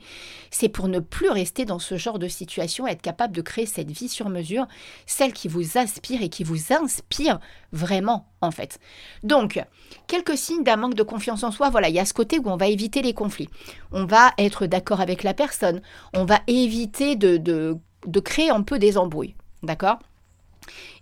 C'est 0.52 0.68
pour 0.68 0.90
ne 0.90 1.00
plus 1.00 1.30
rester 1.30 1.64
dans 1.64 1.80
ce 1.80 1.96
genre 1.96 2.20
de 2.20 2.28
situation, 2.28 2.86
être 2.86 3.02
capable 3.02 3.34
de 3.34 3.42
créer 3.42 3.66
cette 3.66 3.90
vie 3.90 4.10
sur 4.10 4.28
mesure, 4.28 4.68
celle 5.06 5.32
qui 5.32 5.48
vous 5.48 5.78
aspire 5.78 6.22
et 6.22 6.30
qui 6.30 6.44
vous 6.44 6.74
inspire 6.74 7.40
vraiment, 7.72 8.28
en 8.42 8.52
fait. 8.52 8.80
Donc, 9.24 9.64
quelques 10.08 10.38
signes 10.38 10.64
d'un 10.64 10.76
manque 10.76 10.96
de 10.96 11.04
confiance 11.04 11.44
en 11.44 11.52
soi. 11.52 11.70
Voilà, 11.70 11.88
il 11.88 11.96
y 11.96 12.00
a 12.00 12.06
ce 12.06 12.14
côté 12.14 12.38
où 12.38 12.50
on 12.50 12.58
va 12.58 12.68
éviter 12.68 13.02
les 13.02 13.14
conflits. 13.14 13.50
On 13.94 14.06
va 14.06 14.34
être 14.38 14.66
d'accord 14.66 15.00
avec 15.00 15.24
la 15.24 15.34
personne. 15.34 15.82
On 16.14 16.26
va 16.26 16.42
éviter 16.48 17.16
de, 17.16 17.38
de, 17.38 17.78
de 18.06 18.20
créer 18.20 18.50
un 18.50 18.62
peu 18.62 18.78
des 18.78 18.98
embrouilles. 18.98 19.36
D'accord? 19.64 20.00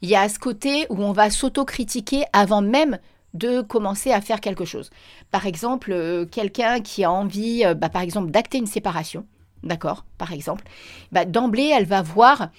Il 0.02 0.10
y 0.10 0.16
a 0.16 0.28
ce 0.30 0.40
côté 0.40 0.86
où 0.90 1.02
on 1.04 1.12
va 1.12 1.30
s'autocritiquer 1.30 2.26
avant 2.34 2.62
même 2.62 3.00
de 3.34 3.62
commencer 3.62 4.12
à 4.12 4.22
faire 4.22 4.42
quelque 4.42 4.66
chose. 4.66 4.90
Par 5.32 5.48
exemple, 5.48 5.92
euh, 5.92 6.26
quelqu'un 6.26 6.82
qui 6.82 7.04
a 7.04 7.12
envie, 7.12 7.66
euh, 7.66 7.74
bah, 7.74 7.90
par 7.90 8.02
exemple, 8.02 8.32
d'acter 8.32 8.60
une 8.60 8.68
séparation, 8.68 9.26
d'accord, 9.64 10.06
par 10.18 10.34
exemple, 10.34 10.64
bah, 11.12 11.26
d'emblée, 11.26 11.72
elle 11.76 11.86
va 11.86 12.02
voir 12.02 12.50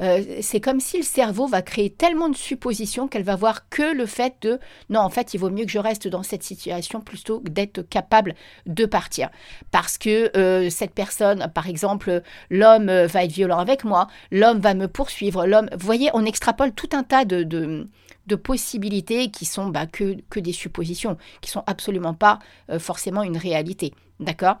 euh, 0.00 0.22
c'est 0.40 0.60
comme 0.60 0.80
si 0.80 0.98
le 0.98 1.02
cerveau 1.02 1.46
va 1.46 1.62
créer 1.62 1.90
tellement 1.90 2.28
de 2.28 2.36
suppositions 2.36 3.08
qu'elle 3.08 3.22
va 3.22 3.36
voir 3.36 3.68
que 3.68 3.94
le 3.94 4.06
fait 4.06 4.34
de 4.42 4.58
non, 4.90 5.00
en 5.00 5.10
fait, 5.10 5.34
il 5.34 5.38
vaut 5.38 5.50
mieux 5.50 5.64
que 5.64 5.70
je 5.70 5.78
reste 5.78 6.08
dans 6.08 6.22
cette 6.22 6.42
situation 6.42 7.00
plutôt 7.00 7.40
que 7.40 7.50
d'être 7.50 7.82
capable 7.82 8.34
de 8.66 8.86
partir. 8.86 9.30
Parce 9.70 9.98
que 9.98 10.36
euh, 10.36 10.70
cette 10.70 10.94
personne, 10.94 11.50
par 11.54 11.68
exemple, 11.68 12.22
l'homme 12.50 12.90
va 12.90 13.24
être 13.24 13.32
violent 13.32 13.58
avec 13.58 13.84
moi, 13.84 14.08
l'homme 14.30 14.60
va 14.60 14.74
me 14.74 14.88
poursuivre, 14.88 15.46
l'homme. 15.46 15.68
Vous 15.72 15.86
voyez, 15.86 16.10
on 16.14 16.24
extrapole 16.24 16.72
tout 16.72 16.90
un 16.92 17.02
tas 17.02 17.24
de, 17.24 17.42
de, 17.42 18.36
possibilités 18.36 19.30
qui 19.30 19.46
sont 19.46 19.68
bah, 19.68 19.86
que, 19.86 20.16
que, 20.30 20.38
des 20.38 20.52
suppositions, 20.52 21.16
qui 21.40 21.50
sont 21.50 21.64
absolument 21.66 22.14
pas 22.14 22.38
euh, 22.70 22.78
forcément 22.78 23.22
une 23.22 23.36
réalité. 23.36 23.94
D'accord? 24.20 24.56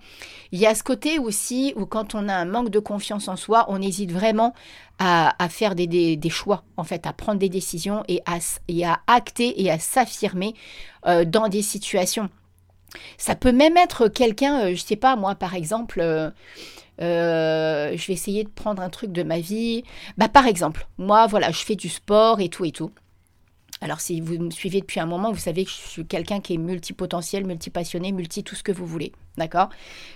Il 0.52 0.60
y 0.60 0.66
a 0.66 0.74
ce 0.74 0.84
côté 0.84 1.18
aussi 1.18 1.72
où 1.74 1.84
quand 1.84 2.14
on 2.14 2.28
a 2.28 2.34
un 2.34 2.44
manque 2.44 2.70
de 2.70 2.78
confiance 2.78 3.26
en 3.26 3.34
soi, 3.34 3.66
on 3.68 3.82
hésite 3.82 4.12
vraiment 4.12 4.54
à, 5.00 5.34
faire 5.48 5.74
des, 5.74 6.18
choix, 6.30 6.64
en 6.76 6.84
fait, 6.84 7.06
à 7.06 7.12
prendre 7.12 7.38
des 7.38 7.48
décisions 7.48 8.04
et 8.08 8.22
à, 8.26 8.38
à 8.84 9.00
acter 9.06 9.60
et 9.62 9.70
à 9.70 9.78
s'affirmer 9.78 10.54
euh, 11.06 11.24
dans 11.24 11.48
des 11.48 11.62
situations. 11.62 12.28
Ça 13.16 13.34
peut 13.34 13.52
même 13.52 13.76
être 13.76 14.08
quelqu'un, 14.08 14.60
euh, 14.60 14.74
je 14.74 14.80
sais 14.80 14.96
pas, 14.96 15.14
moi 15.14 15.34
par 15.34 15.54
exemple, 15.54 16.00
euh, 17.00 17.96
je 17.96 18.06
vais 18.06 18.12
essayer 18.12 18.44
de 18.44 18.48
prendre 18.48 18.82
un 18.82 18.90
truc 18.90 19.12
de 19.12 19.22
ma 19.22 19.38
vie. 19.38 19.84
Bah, 20.16 20.28
par 20.28 20.46
exemple, 20.46 20.86
moi, 20.98 21.26
voilà, 21.26 21.50
je 21.50 21.64
fais 21.64 21.76
du 21.76 21.88
sport 21.88 22.40
et 22.40 22.48
tout 22.48 22.64
et 22.64 22.72
tout. 22.72 22.90
Alors 23.80 24.00
si 24.00 24.20
vous 24.20 24.38
me 24.38 24.50
suivez 24.50 24.80
depuis 24.80 24.98
un 24.98 25.06
moment, 25.06 25.30
vous 25.30 25.38
savez 25.38 25.64
que 25.64 25.70
je 25.70 25.76
suis 25.76 26.06
quelqu'un 26.06 26.40
qui 26.40 26.54
est 26.54 26.58
multipotentiel, 26.58 27.46
multipassionné, 27.46 28.10
multi 28.12 28.42
tout 28.42 28.56
ce 28.56 28.62
que 28.62 28.72
vous 28.72 28.86
voulez. 28.86 29.12
D'accord? 29.36 29.68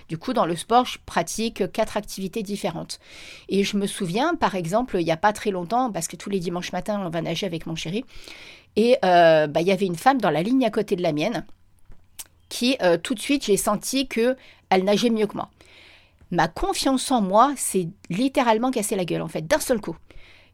Du 0.09 0.17
coup, 0.17 0.33
dans 0.33 0.45
le 0.45 0.55
sport, 0.55 0.85
je 0.85 0.97
pratique 1.05 1.71
quatre 1.71 1.95
activités 1.95 2.43
différentes. 2.43 2.99
Et 3.47 3.63
je 3.63 3.77
me 3.77 3.87
souviens, 3.87 4.35
par 4.35 4.55
exemple, 4.55 4.97
il 4.99 5.05
n'y 5.05 5.11
a 5.11 5.17
pas 5.17 5.31
très 5.31 5.49
longtemps, 5.49 5.91
parce 5.91 6.09
que 6.09 6.17
tous 6.17 6.29
les 6.29 6.39
dimanches 6.39 6.73
matins, 6.73 7.01
on 7.05 7.09
va 7.09 7.21
nager 7.21 7.45
avec 7.45 7.65
mon 7.65 7.75
chéri, 7.75 8.03
et 8.75 8.97
euh, 9.05 9.47
bah, 9.47 9.61
il 9.61 9.67
y 9.67 9.71
avait 9.71 9.85
une 9.85 9.95
femme 9.95 10.19
dans 10.19 10.29
la 10.29 10.43
ligne 10.43 10.65
à 10.65 10.71
côté 10.71 10.97
de 10.97 11.01
la 11.01 11.13
mienne, 11.13 11.45
qui 12.49 12.75
euh, 12.81 12.97
tout 12.97 13.13
de 13.13 13.19
suite, 13.19 13.45
j'ai 13.45 13.57
senti 13.57 14.07
que 14.07 14.35
elle 14.69 14.83
nageait 14.83 15.09
mieux 15.09 15.27
que 15.27 15.35
moi. 15.35 15.49
Ma 16.31 16.47
confiance 16.47 17.11
en 17.11 17.21
moi 17.21 17.53
s'est 17.55 17.87
littéralement 18.09 18.71
cassé 18.71 18.95
la 18.95 19.05
gueule, 19.05 19.21
en 19.21 19.27
fait, 19.29 19.47
d'un 19.47 19.59
seul 19.59 19.79
coup 19.79 19.95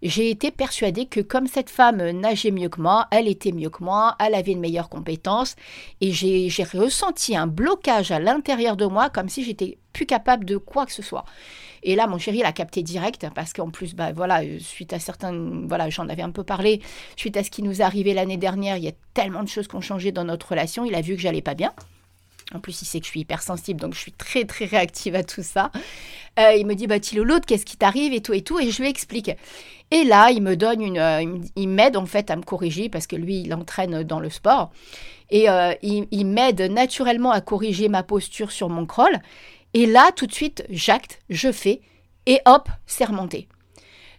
j'ai 0.02 0.30
été 0.30 0.52
persuadée 0.52 1.06
que 1.06 1.20
comme 1.20 1.48
cette 1.48 1.70
femme 1.70 1.98
nageait 2.12 2.52
mieux 2.52 2.70
que 2.70 2.82
moi, 2.82 3.08
elle 3.12 3.28
était 3.28 3.52
mieux 3.52 3.70
que 3.70 3.84
moi, 3.84 4.16
elle 4.20 4.36
avait 4.36 4.54
une 4.54 4.60
meilleure 4.60 4.90
compétence, 4.90 5.56
et 6.02 6.12
j'ai 6.12 6.64
ressenti 6.74 7.36
un 7.36 7.48
blocage 7.48 8.12
à 8.12 8.20
l'intérieur 8.20 8.78
de 8.78 8.86
moi 8.86 9.10
comme 9.10 9.30
si 9.30 9.44
j'étais 9.44 9.78
plus 9.94 10.06
capable 10.06 10.46
de 10.46 10.58
quoi 10.58 10.86
que 10.86 10.94
ce 10.94 11.02
soit. 11.02 11.26
Et 11.84 11.96
là, 11.96 12.08
mon 12.08 12.18
chéri 12.18 12.40
l'a 12.40 12.52
capté 12.52 12.84
direct 12.84 13.28
parce 13.34 13.54
qu'en 13.54 13.70
plus, 13.70 13.96
bah 13.96 14.12
voilà, 14.12 14.42
suite 14.60 14.94
à 14.94 15.00
certains, 15.00 15.34
voilà, 15.66 15.90
j'en 15.90 16.10
avais 16.10 16.22
un 16.22 16.32
peu 16.32 16.44
parlé, 16.44 16.82
suite 17.16 17.38
à 17.38 17.44
ce 17.44 17.50
qui 17.50 17.64
nous 17.64 17.82
est 17.82 17.84
arrivé 17.84 18.14
l'année 18.14 18.38
dernière, 18.38 18.78
il 18.78 18.84
y 18.84 18.90
a 18.90 18.94
tellement 19.14 19.44
de 19.44 19.48
choses 19.48 19.68
qui 19.68 19.76
ont 19.76 19.82
changé 19.82 20.12
dans 20.12 20.26
notre 20.26 20.50
relation. 20.50 20.86
Il 20.86 20.96
a 20.96 21.02
vu 21.02 21.16
que 21.16 21.22
j'allais 21.22 21.42
pas 21.42 21.56
bien. 21.56 21.74
En 22.54 22.60
plus, 22.60 22.82
il 22.82 22.86
sait 22.86 23.00
que 23.00 23.06
je 23.06 23.12
suis 23.12 23.20
hypersensible, 23.20 23.80
donc 23.80 23.94
je 23.94 24.00
suis 24.00 24.12
très 24.12 24.44
très 24.46 24.66
réactive 24.66 25.14
à 25.14 25.24
tout 25.24 25.44
ça. 25.44 25.72
Euh, 26.40 26.54
il 26.54 26.66
me 26.66 26.74
dit, 26.74 26.88
bah 26.88 26.96
l'autre, 27.16 27.46
qu'est-ce 27.46 27.66
qui 27.66 27.78
t'arrive 27.78 28.14
et 28.14 28.22
tout 28.22 28.34
et 28.34 28.42
tout, 28.42 28.60
et 28.60 28.72
je 28.72 28.82
lui 28.82 28.90
explique. 28.90 29.32
Et 29.92 30.04
là, 30.04 30.32
il 30.32 30.42
me 30.42 30.56
donne 30.56 30.82
une, 30.82 30.98
euh, 30.98 31.40
il 31.56 31.70
m'aide 31.70 31.96
en 31.96 32.06
fait 32.06 32.32
à 32.32 32.36
me 32.36 32.42
corriger 32.42 32.90
parce 32.90 33.08
que 33.08 33.16
lui, 33.16 33.42
il 33.42 33.54
entraîne 33.54 34.04
dans 34.04 34.20
le 34.20 34.30
sport. 34.30 34.72
Et 35.30 35.50
euh, 35.50 35.74
il, 35.84 36.26
m'aide 36.26 36.62
naturellement 36.62 37.32
à 37.32 37.42
corriger 37.42 37.88
ma 37.88 38.02
posture 38.02 38.52
sur 38.52 38.70
mon 38.70 38.88
crawl. 38.88 39.22
Et 39.76 39.86
là, 39.86 40.12
tout 40.16 40.26
de 40.26 40.34
suite, 40.34 40.66
j'acte, 40.70 41.20
je 41.30 41.52
fais, 41.52 41.82
et 42.26 42.40
hop, 42.46 42.68
c'est 42.88 43.06
remonté. 43.06 43.48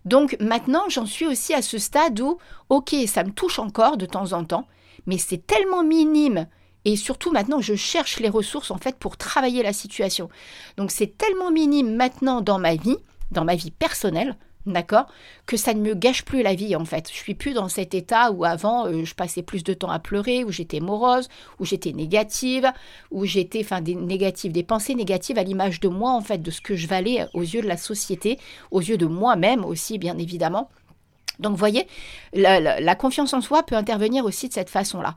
Donc 0.05 0.37
maintenant, 0.41 0.85
j'en 0.89 1.07
suis 1.07 1.27
aussi 1.27 1.53
à 1.53 1.63
ce 1.63 1.79
stade 1.79 2.21
où, 2.21 2.39
ok, 2.69 2.95
ça 3.07 3.25
me 3.25 3.33
touche 3.33 3.59
encore 3.59 3.97
de 3.97 4.07
temps 4.07 4.33
en 4.33 4.45
temps, 4.45 4.69
mais 5.07 5.19
c'est 5.19 5.45
tellement 5.47 5.83
minime 5.83 6.47
et 6.85 6.97
surtout 6.97 7.31
maintenant, 7.31 7.61
je 7.61 7.75
cherche 7.75 8.21
les 8.21 8.29
ressources 8.29 8.71
en 8.71 8.79
fait 8.79 8.97
pour 8.97 9.17
travailler 9.17 9.63
la 9.63 9.73
situation. 9.73 10.29
Donc 10.77 10.91
c'est 10.91 11.19
tellement 11.19 11.51
minime 11.51 11.95
maintenant 11.95 12.41
dans 12.41 12.59
ma 12.59 12.75
vie, 12.75 12.97
dans 13.31 13.45
ma 13.45 13.55
vie 13.55 13.71
personnelle, 13.71 14.37
d'accord 14.67 15.07
Que 15.47 15.57
ça 15.57 15.75
ne 15.75 15.81
me 15.81 15.95
gâche 15.95 16.25
plus 16.25 16.43
la 16.43 16.55
vie 16.55 16.77
en 16.77 16.85
fait. 16.85 17.09
Je 17.11 17.17
suis 17.17 17.35
plus 17.35 17.53
dans 17.53 17.69
cet 17.69 17.95
état 17.95 18.31
où 18.31 18.45
avant 18.45 18.87
euh, 18.87 19.05
je 19.05 19.15
passais 19.15 19.43
plus 19.43 19.63
de 19.63 19.75
temps 19.75 19.91
à 19.91 19.99
pleurer, 19.99 20.45
où 20.45 20.51
j'étais 20.51 20.81
morose, 20.81 21.29
où 21.59 21.65
j'étais 21.65 21.93
négative, 21.93 22.71
où 23.11 23.25
j'étais, 23.25 23.61
enfin 23.63 23.81
des 23.81 23.95
négatives, 23.95 24.53
des 24.53 24.63
pensées 24.63 24.95
négatives 24.95 25.39
à 25.39 25.43
l'image 25.43 25.81
de 25.81 25.89
moi 25.89 26.13
en 26.13 26.21
fait, 26.23 26.39
de 26.39 26.51
ce 26.51 26.61
que 26.61 26.77
je 26.77 26.87
valais 26.87 27.27
aux 27.35 27.43
yeux 27.43 27.63
de 27.63 27.69
la 27.69 27.77
société, 27.77 28.39
aux 28.71 28.81
yeux 28.81 28.99
de 28.99 29.07
moi-même 29.07 29.65
aussi 29.65 29.99
bien 29.99 30.17
évidemment. 30.19 30.71
Donc 31.41 31.53
vous 31.53 31.59
voyez, 31.59 31.87
la, 32.35 32.95
confiance 32.95 33.33
en 33.33 33.41
soi 33.41 33.63
peut 33.63 33.75
intervenir 33.75 34.25
aussi 34.25 34.49
de 34.49 34.53
cette 34.53 34.71
façon-là. 34.71 35.15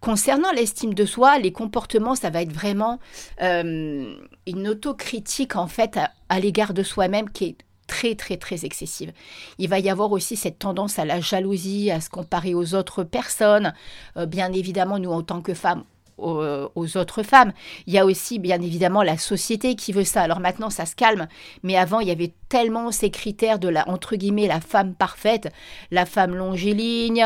Concernant 0.00 0.52
l'estime 0.52 0.94
de 0.94 1.04
soi, 1.04 1.38
les 1.38 1.52
comportements, 1.52 2.14
ça 2.14 2.30
va 2.30 2.42
être 2.42 2.52
vraiment 2.52 2.98
euh, 3.42 4.14
une 4.46 4.68
autocritique 4.68 5.56
en 5.56 5.66
fait 5.66 5.98
à 6.28 6.40
l'égard 6.40 6.72
de 6.72 6.82
soi-même 6.82 7.28
qui 7.28 7.44
est 7.44 7.56
très 7.86 8.14
très 8.14 8.36
très 8.36 8.64
excessive. 8.64 9.12
Il 9.58 9.68
va 9.68 9.80
y 9.80 9.90
avoir 9.90 10.12
aussi 10.12 10.36
cette 10.36 10.58
tendance 10.60 10.98
à 10.98 11.04
la 11.04 11.20
jalousie, 11.20 11.90
à 11.90 12.00
se 12.00 12.08
comparer 12.08 12.54
aux 12.54 12.74
autres 12.74 13.02
personnes. 13.02 13.74
Euh, 14.16 14.26
bien 14.26 14.52
évidemment, 14.52 14.98
nous 14.98 15.10
en 15.10 15.22
tant 15.22 15.42
que 15.42 15.54
femmes, 15.54 15.84
aux, 16.20 16.96
autres 16.96 17.22
femmes. 17.22 17.52
Il 17.86 17.94
y 17.94 17.98
a 17.98 18.04
aussi, 18.04 18.38
bien 18.38 18.60
évidemment, 18.60 19.02
la 19.02 19.18
société 19.18 19.74
qui 19.74 19.92
veut 19.92 20.04
ça. 20.04 20.22
Alors 20.22 20.40
maintenant, 20.40 20.70
ça 20.70 20.86
se 20.86 20.96
calme, 20.96 21.28
mais 21.62 21.76
avant, 21.76 22.00
il 22.00 22.08
y 22.08 22.10
avait 22.10 22.32
tellement 22.48 22.90
ces 22.90 23.10
critères 23.10 23.58
de 23.58 23.68
la, 23.68 23.88
entre 23.88 24.16
guillemets, 24.16 24.48
la 24.48 24.60
femme 24.60 24.94
parfaite, 24.94 25.52
la 25.90 26.04
femme 26.04 26.34
longiligne, 26.34 27.24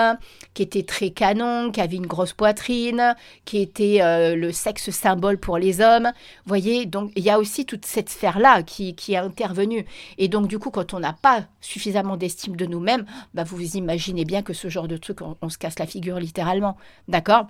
qui 0.52 0.62
était 0.62 0.82
très 0.82 1.10
canon, 1.10 1.70
qui 1.72 1.80
avait 1.80 1.96
une 1.96 2.06
grosse 2.06 2.34
poitrine, 2.34 3.16
qui 3.44 3.58
était 3.58 4.02
euh, 4.02 4.36
le 4.36 4.52
sexe 4.52 4.90
symbole 4.90 5.38
pour 5.38 5.58
les 5.58 5.80
hommes. 5.80 6.12
Vous 6.44 6.48
voyez, 6.48 6.86
donc 6.86 7.10
il 7.16 7.24
y 7.24 7.30
a 7.30 7.38
aussi 7.38 7.64
toute 7.64 7.86
cette 7.86 8.10
sphère-là 8.10 8.62
qui, 8.62 8.94
qui 8.94 9.14
est 9.14 9.18
intervenue. 9.18 9.86
Et 10.18 10.28
donc, 10.28 10.46
du 10.46 10.58
coup, 10.58 10.70
quand 10.70 10.94
on 10.94 11.00
n'a 11.00 11.14
pas 11.14 11.44
suffisamment 11.60 12.16
d'estime 12.16 12.56
de 12.56 12.66
nous-mêmes, 12.66 13.06
bah, 13.32 13.44
vous 13.44 13.76
imaginez 13.76 14.24
bien 14.24 14.42
que 14.42 14.52
ce 14.52 14.68
genre 14.68 14.88
de 14.88 14.96
truc, 14.96 15.18
on 15.22 15.48
se 15.48 15.58
casse 15.58 15.78
la 15.78 15.86
figure 15.86 16.18
littéralement. 16.18 16.76
D'accord? 17.08 17.46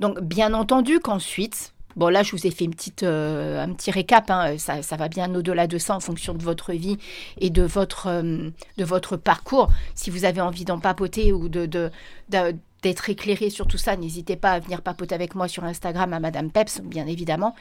Donc, 0.00 0.20
bien 0.20 0.54
entendu 0.54 1.00
qu'ensuite, 1.00 1.74
Bon, 1.96 2.08
là, 2.08 2.24
je 2.24 2.32
vous 2.32 2.46
ai 2.46 2.50
fait 2.50 2.64
une 2.64 2.74
petite, 2.74 3.04
euh, 3.04 3.62
un 3.62 3.72
petit 3.72 3.90
récap. 3.90 4.30
Hein. 4.30 4.58
ça, 4.58 4.82
ça, 4.82 4.96
va 4.96 5.08
bien 5.08 5.32
au-delà 5.34 5.66
de 5.66 5.78
ça 5.78 5.94
en 5.94 6.00
fonction 6.00 6.34
de 6.34 6.42
votre 6.42 6.72
vie 6.72 6.98
et 7.38 7.50
de 7.50 7.62
votre, 7.62 8.08
euh, 8.08 8.50
de 8.78 8.84
votre 8.84 9.16
parcours. 9.16 9.68
Si 9.94 10.10
vous 10.10 10.24
avez 10.24 10.40
envie 10.40 10.64
d'en 10.64 10.80
papoter 10.80 11.32
ou 11.32 11.48
de, 11.48 11.90
d'être 12.28 13.10
éclairé 13.10 13.48
sur 13.48 13.68
tout 13.68 13.78
ça, 13.78 13.96
n'hésitez 13.96 14.34
pas 14.34 14.52
à 14.52 14.58
venir 14.58 14.82
papoter 14.82 15.14
avec 15.14 15.36
moi 15.36 15.46
sur 15.46 15.62
Instagram 15.62 16.12
à 16.12 16.18
Madame 16.18 16.50
Peps, 16.50 16.80
bien 16.82 17.06
évidemment. 17.06 17.54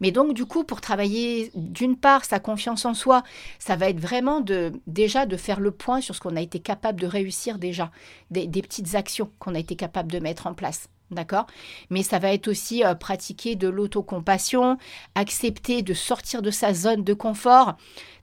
Mais 0.00 0.10
donc, 0.10 0.34
du 0.34 0.44
coup, 0.44 0.64
pour 0.64 0.82
travailler 0.82 1.50
d'une 1.54 1.96
part 1.96 2.26
sa 2.26 2.40
confiance 2.40 2.84
en 2.84 2.92
soi, 2.92 3.22
ça 3.58 3.76
va 3.76 3.88
être 3.88 4.00
vraiment 4.00 4.40
de 4.40 4.72
déjà 4.86 5.24
de 5.24 5.36
faire 5.38 5.60
le 5.60 5.70
point 5.70 6.02
sur 6.02 6.14
ce 6.14 6.20
qu'on 6.20 6.36
a 6.36 6.42
été 6.42 6.60
capable 6.60 7.00
de 7.00 7.06
réussir 7.06 7.58
déjà, 7.58 7.90
des 8.30 8.46
petites 8.48 8.94
actions 8.94 9.30
qu'on 9.38 9.54
a 9.54 9.58
été 9.58 9.76
capable 9.76 10.12
de 10.12 10.18
mettre 10.18 10.46
en 10.46 10.52
place. 10.52 10.90
D'accord 11.10 11.46
Mais 11.88 12.02
ça 12.02 12.18
va 12.18 12.32
être 12.32 12.48
aussi 12.48 12.84
euh, 12.84 12.94
pratiquer 12.94 13.56
de 13.56 13.68
l'autocompassion, 13.68 14.76
accepter 15.14 15.82
de 15.82 15.94
sortir 15.94 16.42
de 16.42 16.50
sa 16.50 16.74
zone 16.74 17.02
de 17.02 17.14
confort, 17.14 17.76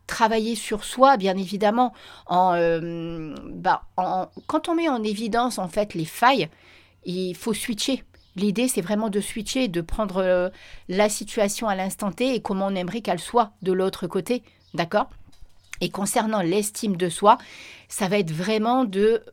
travailler 0.05 0.55
sur 0.55 0.83
soi, 0.83 1.17
bien 1.17 1.35
évidemment. 1.35 1.93
En, 2.27 2.53
euh, 2.53 3.33
bah, 3.45 3.83
quand 4.47 4.69
on 4.69 4.75
met 4.75 4.87
en 4.87 5.03
évidence, 5.03 5.57
en 5.57 5.67
fait, 5.67 5.95
les 5.95 6.05
failles, 6.05 6.49
il 7.05 7.35
faut 7.35 7.53
switcher. 7.53 8.03
L'idée, 8.35 8.67
c'est 8.67 8.81
vraiment 8.81 9.09
de 9.09 9.21
switcher, 9.21 9.67
de 9.67 9.81
prendre 9.81 10.17
euh, 10.17 10.49
la 10.89 11.09
situation 11.09 11.67
à 11.67 11.75
l'instant 11.75 12.11
T 12.11 12.35
et 12.35 12.41
comment 12.41 12.67
on 12.67 12.75
aimerait 12.75 13.01
qu'elle 13.01 13.19
soit 13.19 13.51
de 13.61 13.71
l'autre 13.71 14.07
côté. 14.07 14.43
D'accord 14.73 15.09
Et 15.81 15.89
concernant 15.89 16.41
l'estime 16.41 16.97
de 16.97 17.09
soi, 17.09 17.37
ça 17.87 18.07
va 18.09 18.19
être 18.19 18.31
vraiment 18.31 18.83
de 18.83 19.23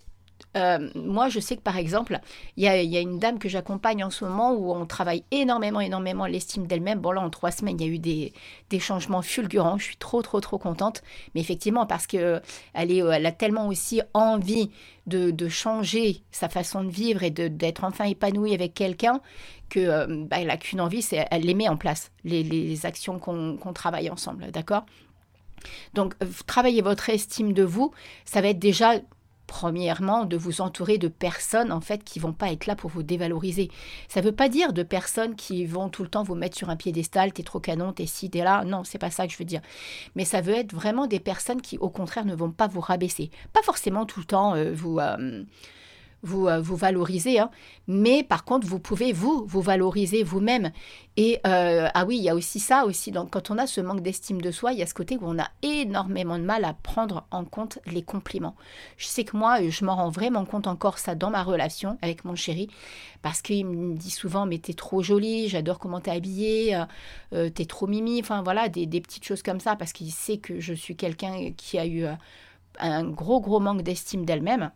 euh, 0.56 0.90
moi, 0.94 1.28
je 1.28 1.40
sais 1.40 1.56
que 1.56 1.62
par 1.62 1.76
exemple, 1.76 2.18
il 2.56 2.64
y 2.64 2.68
a, 2.68 3.00
une 3.00 3.18
dame 3.18 3.38
que 3.38 3.48
j'accompagne 3.48 4.04
en 4.04 4.10
ce 4.10 4.24
moment 4.24 4.52
où 4.52 4.72
on 4.72 4.84
travaille 4.86 5.24
énormément, 5.30 5.80
énormément 5.80 6.26
l'estime 6.26 6.66
d'elle-même. 6.66 7.00
Bon, 7.00 7.12
là, 7.12 7.22
en 7.22 7.30
trois 7.30 7.50
semaines, 7.50 7.80
il 7.80 7.86
y 7.86 7.90
a 7.90 7.92
eu 7.92 7.98
des, 7.98 8.80
changements 8.80 9.22
fulgurants. 9.22 9.78
Je 9.78 9.84
suis 9.84 9.96
trop, 9.96 10.22
trop, 10.22 10.40
trop 10.40 10.58
contente. 10.58 11.02
Mais 11.34 11.40
effectivement, 11.40 11.86
parce 11.86 12.06
qu'elle 12.06 12.42
elle 12.74 13.26
a 13.26 13.32
tellement 13.32 13.68
aussi 13.68 14.02
envie 14.12 14.70
de, 15.06 15.48
changer 15.48 16.22
sa 16.30 16.48
façon 16.48 16.84
de 16.84 16.90
vivre 16.90 17.22
et 17.22 17.30
d'être 17.30 17.84
enfin 17.84 18.04
épanouie 18.04 18.54
avec 18.54 18.74
quelqu'un 18.74 19.20
qu'elle 19.68 19.88
euh, 19.88 20.24
bah, 20.26 20.42
n'a 20.44 20.56
qu'une 20.56 20.80
envie, 20.80 21.02
c'est 21.02 21.26
elle 21.30 21.42
les 21.42 21.54
met 21.54 21.68
en 21.68 21.76
place, 21.76 22.10
les, 22.24 22.86
actions 22.86 23.18
qu'on 23.18 23.72
travaille 23.72 24.10
ensemble. 24.10 24.50
D'accord? 24.50 24.84
Donc, 25.94 26.14
euh, 26.22 26.26
travailler 26.46 26.82
votre 26.82 27.08
estime 27.08 27.52
de 27.52 27.62
vous, 27.62 27.92
ça 28.24 28.40
va 28.40 28.48
être 28.48 28.58
déjà 28.58 28.94
premièrement, 29.52 30.24
de 30.24 30.38
vous 30.38 30.62
entourer 30.62 30.96
de 30.96 31.08
personnes 31.08 31.72
en 31.72 31.82
fait 31.82 32.04
qui 32.04 32.18
vont 32.18 32.32
pas 32.32 32.50
être 32.50 32.64
là 32.64 32.74
pour 32.74 32.88
vous 32.88 33.02
dévaloriser. 33.02 33.70
Ça 34.08 34.22
veut 34.22 34.32
pas 34.32 34.48
dire 34.48 34.72
de 34.72 34.82
personnes 34.82 35.34
qui 35.34 35.66
vont 35.66 35.90
tout 35.90 36.02
le 36.02 36.08
temps 36.08 36.22
vous 36.22 36.34
mettre 36.34 36.56
sur 36.56 36.70
un 36.70 36.76
piédestal, 36.76 37.34
t'es 37.34 37.42
trop 37.42 37.60
canon, 37.60 37.92
t'es 37.92 38.06
ci, 38.06 38.30
t'es 38.30 38.42
là. 38.42 38.64
Non, 38.64 38.82
c'est 38.82 38.96
pas 38.96 39.10
ça 39.10 39.26
que 39.26 39.32
je 39.34 39.36
veux 39.36 39.44
dire. 39.44 39.60
Mais 40.14 40.24
ça 40.24 40.40
veut 40.40 40.54
être 40.54 40.72
vraiment 40.72 41.06
des 41.06 41.20
personnes 41.20 41.60
qui, 41.60 41.76
au 41.76 41.90
contraire, 41.90 42.24
ne 42.24 42.34
vont 42.34 42.50
pas 42.50 42.66
vous 42.66 42.80
rabaisser. 42.80 43.30
Pas 43.52 43.60
forcément 43.60 44.06
tout 44.06 44.20
le 44.20 44.26
temps 44.26 44.54
euh, 44.54 44.72
vous. 44.72 44.98
Euh, 44.98 45.44
vous, 46.22 46.46
euh, 46.46 46.62
hein. 47.38 47.50
mais 47.88 48.22
par 48.22 48.44
contre, 48.44 48.66
vous 48.66 48.78
pouvez 48.78 49.12
vous, 49.12 49.44
vous 49.46 49.60
valoriser 49.60 50.22
vous-même. 50.22 50.70
Et 51.16 51.40
euh, 51.46 51.88
ah 51.92 52.04
oui, 52.06 52.16
il 52.16 52.22
y 52.22 52.28
a 52.28 52.34
aussi 52.34 52.60
ça 52.60 52.86
aussi. 52.86 53.10
Donc, 53.10 53.30
quand 53.30 53.50
on 53.50 53.58
a 53.58 53.66
ce 53.66 53.80
manque 53.80 54.02
d'estime 54.02 54.40
de 54.40 54.50
soi, 54.50 54.72
il 54.72 54.78
y 54.78 54.82
a 54.82 54.86
ce 54.86 54.94
côté 54.94 55.16
où 55.16 55.24
on 55.24 55.38
a 55.38 55.48
énormément 55.62 56.38
de 56.38 56.44
mal 56.44 56.64
à 56.64 56.74
prendre 56.74 57.26
en 57.30 57.44
compte 57.44 57.80
les 57.86 58.02
compliments. 58.02 58.54
Je 58.96 59.06
sais 59.06 59.24
que 59.24 59.36
moi, 59.36 59.68
je 59.68 59.84
m'en 59.84 59.96
rends 59.96 60.10
vraiment 60.10 60.44
compte 60.44 60.66
encore 60.66 60.98
ça 60.98 61.14
dans 61.14 61.30
ma 61.30 61.42
relation 61.42 61.98
avec 62.02 62.24
mon 62.24 62.36
chéri, 62.36 62.68
parce 63.22 63.42
qu'il 63.42 63.66
me 63.66 63.96
dit 63.96 64.10
souvent, 64.10 64.46
mais 64.46 64.58
t'es 64.58 64.74
trop 64.74 65.02
jolie, 65.02 65.48
j'adore 65.48 65.78
comment 65.78 66.00
t'es 66.00 66.12
habillée, 66.12 66.80
euh, 67.32 67.50
t'es 67.50 67.64
trop 67.64 67.86
mimi, 67.86 68.20
enfin 68.20 68.42
voilà, 68.42 68.68
des, 68.68 68.86
petites 69.00 69.24
choses 69.24 69.42
comme 69.42 69.60
ça, 69.60 69.76
parce 69.76 69.92
qu'il 69.92 70.12
sait 70.12 70.38
que 70.38 70.60
je 70.60 70.72
suis 70.72 70.96
quelqu'un 70.96 71.50
qui 71.56 71.78
a 71.78 71.86
eu 71.86 72.04
un 72.78 73.04
gros, 73.04 73.40
gros 73.40 73.60
manque 73.60 73.82
d'estime 73.82 74.24
d'elle-même. 74.24 74.70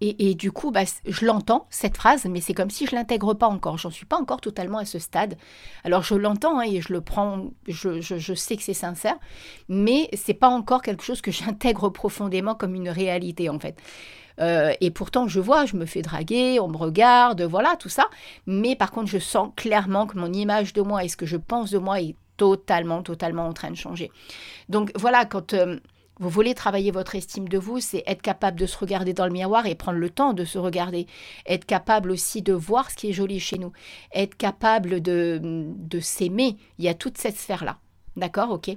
Et, 0.00 0.36
du 0.36 0.52
coup, 0.52 0.70
bah, 0.70 0.84
je 1.06 1.26
l'entends, 1.26 1.66
cette 1.70 1.96
phrase, 1.96 2.24
mais 2.26 2.40
c'est 2.40 2.54
comme 2.54 2.70
si 2.70 2.86
je 2.86 2.94
l'intègre 2.94 3.34
pas 3.34 3.48
encore. 3.48 3.78
J'en 3.78 3.90
suis 3.90 4.06
pas 4.06 4.16
encore 4.16 4.40
totalement 4.40 4.78
à 4.78 4.84
ce 4.84 5.00
stade. 5.00 5.36
Alors 5.82 6.04
je 6.04 6.14
l'entends 6.14 6.60
hein, 6.60 6.66
et 6.68 6.80
je 6.80 6.92
le 6.92 7.00
prends, 7.00 7.50
je, 7.66 8.34
sais 8.34 8.56
que 8.56 8.62
c'est 8.62 8.74
sincère, 8.74 9.16
mais 9.68 10.08
c'est 10.12 10.34
pas 10.34 10.48
encore 10.48 10.82
quelque 10.82 11.02
chose 11.02 11.20
que 11.20 11.30
j'intègre 11.32 11.88
profondément 11.88 12.54
comme 12.54 12.76
une 12.76 12.88
réalité 12.88 13.48
en 13.48 13.58
fait. 13.58 13.76
Euh, 14.40 14.72
et 14.80 14.92
pourtant, 14.92 15.26
je 15.26 15.40
vois, 15.40 15.66
je 15.66 15.74
me 15.74 15.84
fais 15.84 16.02
draguer, 16.02 16.60
on 16.60 16.68
me 16.68 16.76
regarde, 16.76 17.42
voilà, 17.42 17.74
tout 17.74 17.88
ça. 17.88 18.08
Mais 18.46 18.76
par 18.76 18.92
contre, 18.92 19.08
je 19.08 19.18
sens 19.18 19.50
clairement 19.56 20.06
que 20.06 20.16
mon 20.16 20.32
image 20.32 20.74
de 20.74 20.82
moi 20.82 21.02
et 21.02 21.08
ce 21.08 21.16
que 21.16 21.26
je 21.26 21.36
pense 21.36 21.72
de 21.72 21.78
moi 21.78 22.00
est 22.00 22.14
totalement, 22.36 23.02
totalement 23.02 23.48
en 23.48 23.52
train 23.52 23.72
de 23.72 23.76
changer. 23.76 24.12
Donc 24.68 24.92
voilà, 24.94 25.24
quand... 25.24 25.54
Euh, 25.54 25.80
vous 26.20 26.28
voulez 26.28 26.54
travailler 26.54 26.90
votre 26.90 27.14
estime 27.14 27.48
de 27.48 27.58
vous, 27.58 27.80
c'est 27.80 28.02
être 28.06 28.22
capable 28.22 28.58
de 28.58 28.66
se 28.66 28.76
regarder 28.76 29.12
dans 29.12 29.26
le 29.26 29.32
miroir 29.32 29.66
et 29.66 29.74
prendre 29.74 29.98
le 29.98 30.10
temps 30.10 30.32
de 30.32 30.44
se 30.44 30.58
regarder. 30.58 31.06
Être 31.46 31.64
capable 31.64 32.10
aussi 32.10 32.42
de 32.42 32.52
voir 32.52 32.90
ce 32.90 32.96
qui 32.96 33.10
est 33.10 33.12
joli 33.12 33.40
chez 33.40 33.58
nous. 33.58 33.72
Être 34.14 34.36
capable 34.36 35.00
de, 35.00 35.40
de 35.42 36.00
s'aimer. 36.00 36.56
Il 36.78 36.84
y 36.84 36.88
a 36.88 36.94
toute 36.94 37.18
cette 37.18 37.36
sphère-là. 37.36 37.78
D'accord? 38.16 38.50
Ok 38.50 38.70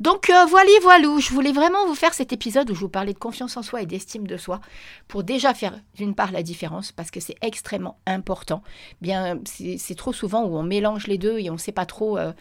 donc 0.00 0.28
euh, 0.28 0.44
voilà, 0.46 0.70
voilà, 0.82 1.18
je 1.20 1.30
voulais 1.30 1.52
vraiment 1.52 1.86
vous 1.86 1.94
faire 1.94 2.14
cet 2.14 2.32
épisode 2.32 2.68
où 2.68 2.74
je 2.74 2.80
vous 2.80 2.88
parlais 2.88 3.12
de 3.12 3.18
confiance 3.18 3.56
en 3.56 3.62
soi 3.62 3.80
et 3.80 3.86
d'estime 3.86 4.26
de 4.26 4.36
soi 4.36 4.60
pour 5.06 5.22
déjà 5.22 5.54
faire 5.54 5.78
d'une 5.94 6.16
part 6.16 6.32
la 6.32 6.42
différence 6.42 6.90
parce 6.90 7.12
que 7.12 7.20
c'est 7.20 7.36
extrêmement 7.42 7.98
important. 8.06 8.62
Bien, 9.00 9.38
c'est 9.44 9.94
trop 9.94 10.12
souvent 10.12 10.44
où 10.44 10.56
on 10.56 10.64
mélange 10.64 11.06
les 11.06 11.16
deux 11.16 11.38
et 11.38 11.48
on 11.48 11.54
ne 11.54 11.58
sait 11.58 11.72
pas 11.72 11.86
trop 11.86 12.18
euh, 12.18 12.32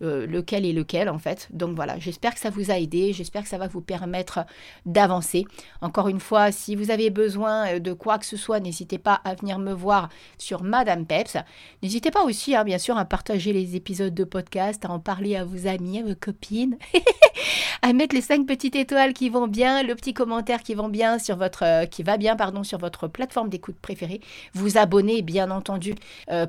euh, 0.00 0.26
lequel 0.28 0.64
est 0.64 0.72
lequel 0.72 1.08
en 1.08 1.18
fait. 1.18 1.48
Donc 1.50 1.74
voilà, 1.74 1.98
j'espère 1.98 2.32
que 2.32 2.38
ça 2.38 2.50
vous 2.50 2.70
a 2.70 2.78
aidé, 2.78 3.12
j'espère 3.12 3.42
que 3.42 3.48
ça 3.48 3.58
va 3.58 3.66
vous 3.66 3.80
permettre 3.80 4.46
d'avancer. 4.86 5.44
Encore 5.80 6.06
une 6.08 6.20
fois, 6.20 6.52
si 6.52 6.76
vous 6.76 6.92
avez 6.92 7.10
besoin 7.10 7.66
euh, 7.66 7.78
de 7.80 7.92
quoi 7.92 8.18
que 8.18 8.26
ce 8.26 8.36
soit, 8.36 8.60
n'hésitez 8.60 8.98
pas 8.98 9.20
à 9.24 9.34
venir 9.34 9.58
me 9.58 9.72
voir 9.72 10.08
sur 10.38 10.62
Madame 10.62 11.04
Peps. 11.04 11.36
N'hésitez 11.82 12.12
pas 12.12 12.22
aussi, 12.22 12.54
hein, 12.54 12.62
bien 12.62 12.78
sûr, 12.78 12.96
à 12.96 13.04
partager 13.04 13.52
les 13.52 13.74
épisodes 13.74 14.14
de 14.14 14.22
podcast, 14.22 14.84
à 14.84 14.90
en 14.90 15.00
parler 15.00 15.34
à 15.34 15.44
vos 15.44 15.66
amis, 15.66 15.98
à 15.98 16.04
vos 16.04 16.14
copines, 16.14 16.78
à 17.82 17.92
mettre 17.92 18.14
les 18.14 18.20
cinq 18.20 18.46
petites 18.46 18.76
étoiles 18.76 19.14
qui 19.14 19.30
vont 19.30 19.48
bien, 19.48 19.82
le 19.82 19.96
petit 19.96 20.14
commentaire 20.14 20.62
qui 20.62 20.74
vont 20.74 20.88
bien 20.88 21.18
sur 21.18 21.36
votre, 21.36 21.64
euh, 21.64 21.86
qui 21.86 22.04
va 22.04 22.18
bien, 22.18 22.36
pardon, 22.36 22.62
sur 22.62 22.78
votre 22.78 23.08
plateforme 23.08 23.48
d'écoute 23.48 23.78
préférée. 23.82 24.20
Vous 24.54 24.78
abonner, 24.78 25.22
bien 25.22 25.50
entendu, 25.50 25.96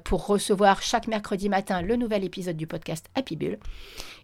pour 0.03 0.27
recevoir 0.27 0.81
chaque 0.81 1.07
mercredi 1.07 1.49
matin 1.49 1.81
le 1.81 1.95
nouvel 1.95 2.23
épisode 2.23 2.57
du 2.57 2.67
podcast 2.67 3.07
Happy 3.15 3.38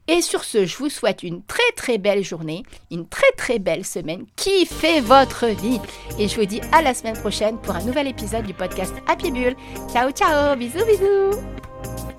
et 0.07 0.21
sur 0.21 0.43
ce, 0.43 0.65
je 0.65 0.77
vous 0.77 0.89
souhaite 0.89 1.23
une 1.23 1.41
très 1.43 1.71
très 1.75 1.97
belle 1.97 2.23
journée, 2.23 2.63
une 2.91 3.07
très 3.07 3.31
très 3.37 3.57
belle 3.57 3.85
semaine. 3.85 4.25
fait 4.65 5.01
votre 5.01 5.47
vie 5.47 5.79
Et 6.19 6.27
je 6.27 6.39
vous 6.39 6.45
dis 6.45 6.61
à 6.71 6.81
la 6.81 6.93
semaine 6.93 7.17
prochaine 7.17 7.57
pour 7.57 7.75
un 7.75 7.83
nouvel 7.83 8.07
épisode 8.07 8.45
du 8.45 8.53
podcast 8.53 8.93
Happy 9.07 9.31
Bull. 9.31 9.55
Ciao 9.91 10.11
ciao, 10.11 10.55
bisous 10.55 10.85
bisous 10.85 12.14